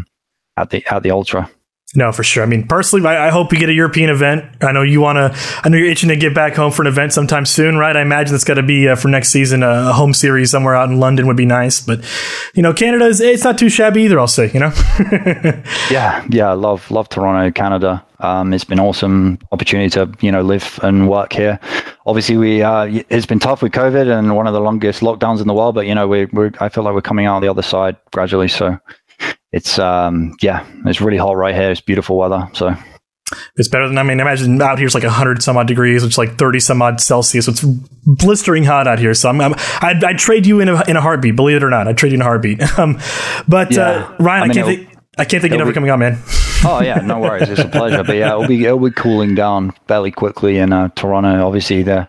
at 0.57 0.71
the 0.71 0.85
at 0.87 1.03
the 1.03 1.11
Ultra. 1.11 1.51
No, 1.97 2.11
for 2.11 2.25
sure. 2.25 2.43
I 2.43 2.47
mean, 2.47 2.67
personally, 2.67 3.07
I, 3.07 3.29
I, 3.29 3.31
hope 3.31 3.53
we 3.53 3.59
get 3.59 3.69
a 3.69 3.73
European 3.73 4.11
event. 4.11 4.45
I 4.61 4.73
know 4.73 4.83
you 4.83 5.01
want 5.01 5.17
to. 5.17 5.41
I 5.63 5.69
know 5.69 5.79
you're 5.79 5.91
itching 5.91 6.09
to 6.09 6.17
get 6.17 6.35
back 6.35 6.57
home 6.57 6.73
for 6.73 6.83
an 6.83 6.89
event 6.89 7.13
sometime 7.13 7.47
soon, 7.47 7.77
right? 7.77 7.97
I 7.97 8.03
imagine 8.03 8.35
it's 8.35 8.43
got 8.43 8.55
to 8.55 8.65
be 8.65 8.89
uh, 8.89 8.97
for 8.97 9.07
next 9.07 9.29
season. 9.29 9.63
A 9.63 9.93
home 9.93 10.13
series 10.13 10.51
somewhere 10.51 10.75
out 10.75 10.89
in 10.89 10.99
London 10.99 11.29
would 11.29 11.37
be 11.37 11.47
nice, 11.47 11.81
but 11.81 12.05
you 12.55 12.63
know, 12.63 12.73
Canada 12.73 13.07
is 13.07 13.21
it's 13.21 13.45
not 13.45 13.59
too 13.59 13.69
shabby 13.69 14.03
either. 14.03 14.19
I'll 14.19 14.27
say, 14.27 14.51
you 14.53 14.59
know. 14.59 14.73
yeah, 15.89 16.27
yeah, 16.31 16.51
love 16.53 16.91
love 16.91 17.09
Toronto, 17.09 17.53
Canada. 17.53 18.05
Um, 18.19 18.53
it's 18.53 18.65
been 18.65 18.81
awesome 18.81 19.39
opportunity 19.53 19.91
to 19.91 20.11
you 20.21 20.33
know 20.33 20.43
live 20.43 20.81
and 20.83 21.09
work 21.09 21.33
here. 21.33 21.61
Obviously, 22.07 22.37
we 22.37 22.61
uh, 22.61 22.87
it's 23.09 23.27
been 23.27 23.39
tough 23.39 23.63
with 23.63 23.71
COVID 23.71 24.09
and 24.11 24.35
one 24.35 24.49
of 24.49 24.53
the 24.53 24.61
longest 24.61 25.01
lockdowns 25.01 25.41
in 25.41 25.47
the 25.47 25.55
world, 25.55 25.77
but 25.77 25.87
you 25.87 25.95
know, 25.95 26.09
we 26.09 26.25
we're 26.27 26.51
I 26.59 26.71
feel 26.71 26.83
like 26.83 26.95
we're 26.95 27.03
coming 27.03 27.27
out 27.27 27.39
the 27.39 27.49
other 27.49 27.63
side 27.63 27.97
gradually. 28.11 28.49
So 28.49 28.81
it's 29.55 29.79
um 29.79 30.37
yeah, 30.43 30.67
it's 30.85 31.01
really 31.01 31.17
hot 31.17 31.37
right 31.37 31.55
here. 31.55 31.71
It's 31.71 31.81
beautiful 31.81 32.17
weather. 32.17 32.49
So 32.55 32.75
it's 33.57 33.69
better 33.69 33.87
than 33.87 33.97
I 33.97 34.03
mean. 34.03 34.19
Imagine 34.19 34.61
out 34.61 34.79
here 34.79 34.87
it's 34.87 34.97
like 34.97 35.05
hundred 35.05 35.43
some 35.45 35.57
odd 35.57 35.69
degrees, 35.69 36.03
which 36.03 36.15
is 36.15 36.19
like 36.19 36.37
thirty 36.37 36.59
some 36.59 36.83
odd 36.83 37.01
Celsius. 37.01 37.47
So 37.47 37.53
it's 37.53 37.63
blistering 38.05 38.65
hot 38.65 38.89
out 38.89 38.99
here. 38.99 39.15
So 39.15 39.29
I'm, 39.29 39.41
I'm 39.41 39.55
I'd, 39.81 40.03
I'd, 40.03 40.19
trade 40.19 40.45
you 40.45 40.59
in 40.59 40.69
a 40.69 40.83
in 40.89 40.97
a 40.97 41.01
heartbeat. 41.01 41.37
Believe 41.37 41.59
it 41.59 41.63
or 41.63 41.71
not, 41.71 41.87
I'd 41.87 41.97
trade 41.97 42.11
you 42.11 42.17
in 42.17 42.23
a 42.23 42.25
heartbeat. 42.25 42.61
Um, 42.77 42.99
but 43.47 43.69
uh, 43.79 43.81
yeah. 43.81 43.87
uh, 43.87 44.17
Ryan, 44.19 44.43
I, 44.43 44.47
mean, 44.47 44.51
I 44.51 44.55
can't 44.55 44.67
think. 44.67 44.99
I 45.17 45.25
can't 45.25 45.41
think 45.41 45.53
you're 45.53 45.59
never 45.59 45.73
coming 45.73 45.91
on, 45.91 46.01
man. 46.01 46.19
oh 46.65 46.81
yeah, 46.83 46.97
no 46.97 47.21
worries. 47.21 47.49
It's 47.49 47.61
a 47.61 47.69
pleasure. 47.69 48.03
But 48.03 48.17
yeah, 48.17 48.31
it'll 48.31 48.49
be 48.49 48.65
it'll 48.65 48.81
be 48.81 48.91
cooling 48.91 49.37
down 49.37 49.73
fairly 49.87 50.11
quickly 50.11 50.59
in 50.59 50.73
uh, 50.73 50.89
Toronto. 50.97 51.47
Obviously, 51.47 51.85
the 51.85 52.09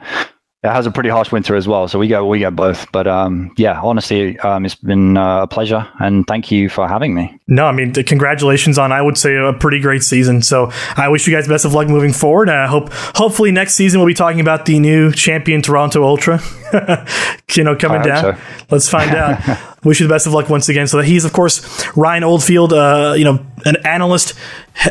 it 0.65 0.71
has 0.71 0.85
a 0.85 0.91
pretty 0.91 1.09
harsh 1.09 1.31
winter 1.31 1.55
as 1.55 1.67
well. 1.67 1.87
So 1.87 1.99
we 1.99 2.07
go 2.07 2.25
we 2.25 2.39
go 2.39 2.51
both. 2.51 2.91
But 2.91 3.07
um, 3.07 3.53
yeah, 3.57 3.79
honestly, 3.81 4.37
um, 4.39 4.65
it's 4.65 4.75
been 4.75 5.17
uh, 5.17 5.43
a 5.43 5.47
pleasure, 5.47 5.87
and 5.99 6.25
thank 6.25 6.51
you 6.51 6.69
for 6.69 6.87
having 6.87 7.13
me. 7.13 7.39
No, 7.47 7.65
I 7.65 7.71
mean, 7.71 7.93
congratulations 7.93 8.77
on 8.77 8.91
I 8.91 9.01
would 9.01 9.17
say 9.17 9.35
a 9.35 9.53
pretty 9.53 9.79
great 9.79 10.03
season. 10.03 10.41
So 10.41 10.71
I 10.97 11.09
wish 11.09 11.27
you 11.27 11.33
guys 11.33 11.47
best 11.47 11.65
of 11.65 11.73
luck 11.73 11.87
moving 11.87 12.13
forward. 12.13 12.49
I 12.49 12.67
hope 12.67 12.89
hopefully 12.91 13.51
next 13.51 13.75
season 13.75 13.99
we'll 13.99 14.07
be 14.07 14.13
talking 14.13 14.39
about 14.39 14.65
the 14.65 14.79
new 14.79 15.11
champion 15.11 15.61
Toronto 15.61 16.03
Ultra. 16.03 16.41
you 17.55 17.63
know, 17.63 17.75
coming 17.75 18.01
down. 18.01 18.35
So. 18.35 18.41
Let's 18.71 18.89
find 18.89 19.11
out. 19.15 19.74
wish 19.85 20.01
you 20.01 20.07
the 20.07 20.13
best 20.13 20.27
of 20.27 20.33
luck 20.33 20.49
once 20.49 20.67
again. 20.67 20.87
So 20.87 20.97
that 20.97 21.05
he's, 21.05 21.23
of 21.23 21.31
course, 21.31 21.87
Ryan 21.95 22.23
Oldfield, 22.23 22.73
uh, 22.73 23.13
you 23.17 23.23
know, 23.23 23.39
an 23.65 23.77
analyst, 23.85 24.33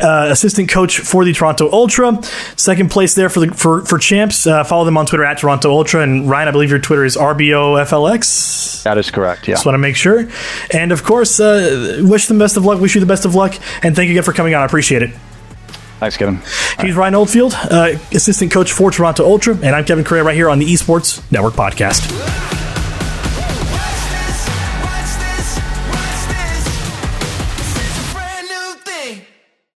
uh, 0.01 0.29
assistant 0.31 0.69
coach 0.69 0.97
for 0.99 1.23
the 1.23 1.33
Toronto 1.33 1.69
Ultra. 1.71 2.19
Second 2.55 2.89
place 2.89 3.13
there 3.13 3.29
for 3.29 3.41
the 3.41 3.47
for 3.53 3.85
for 3.85 3.99
champs. 3.99 4.47
Uh, 4.47 4.63
follow 4.63 4.85
them 4.85 4.97
on 4.97 5.05
Twitter 5.05 5.25
at 5.25 5.37
Toronto 5.37 5.71
Ultra. 5.71 6.01
And 6.01 6.29
Ryan, 6.29 6.47
I 6.47 6.51
believe 6.51 6.71
your 6.71 6.79
Twitter 6.79 7.05
is 7.05 7.15
RBOFLX. 7.15 8.83
That 8.83 8.97
is 8.97 9.11
correct. 9.11 9.47
Yeah. 9.47 9.55
Just 9.55 9.65
want 9.65 9.75
to 9.75 9.79
make 9.79 9.95
sure. 9.95 10.27
And 10.71 10.91
of 10.91 11.03
course, 11.03 11.39
uh, 11.39 12.01
wish 12.03 12.25
them 12.27 12.39
best 12.39 12.57
of 12.57 12.65
luck. 12.65 12.79
Wish 12.79 12.95
you 12.95 13.01
the 13.01 13.07
best 13.07 13.25
of 13.25 13.35
luck. 13.35 13.53
And 13.83 13.95
thank 13.95 14.07
you 14.07 14.13
again 14.13 14.23
for 14.23 14.33
coming 14.33 14.55
on. 14.55 14.61
I 14.61 14.65
appreciate 14.65 15.03
it. 15.03 15.11
Thanks, 15.99 16.17
Kevin. 16.17 16.41
He's 16.81 16.93
Ryan 16.95 17.15
Oldfield, 17.15 17.53
uh, 17.53 17.93
assistant 18.11 18.51
coach 18.51 18.73
for 18.73 18.91
Toronto 18.91 19.25
Ultra, 19.25 19.55
and 19.55 19.75
I'm 19.75 19.85
Kevin 19.85 20.03
Correa 20.03 20.23
right 20.23 20.35
here 20.35 20.49
on 20.49 20.59
the 20.59 20.65
Esports 20.65 21.21
Network 21.31 21.53
podcast. 21.53 22.64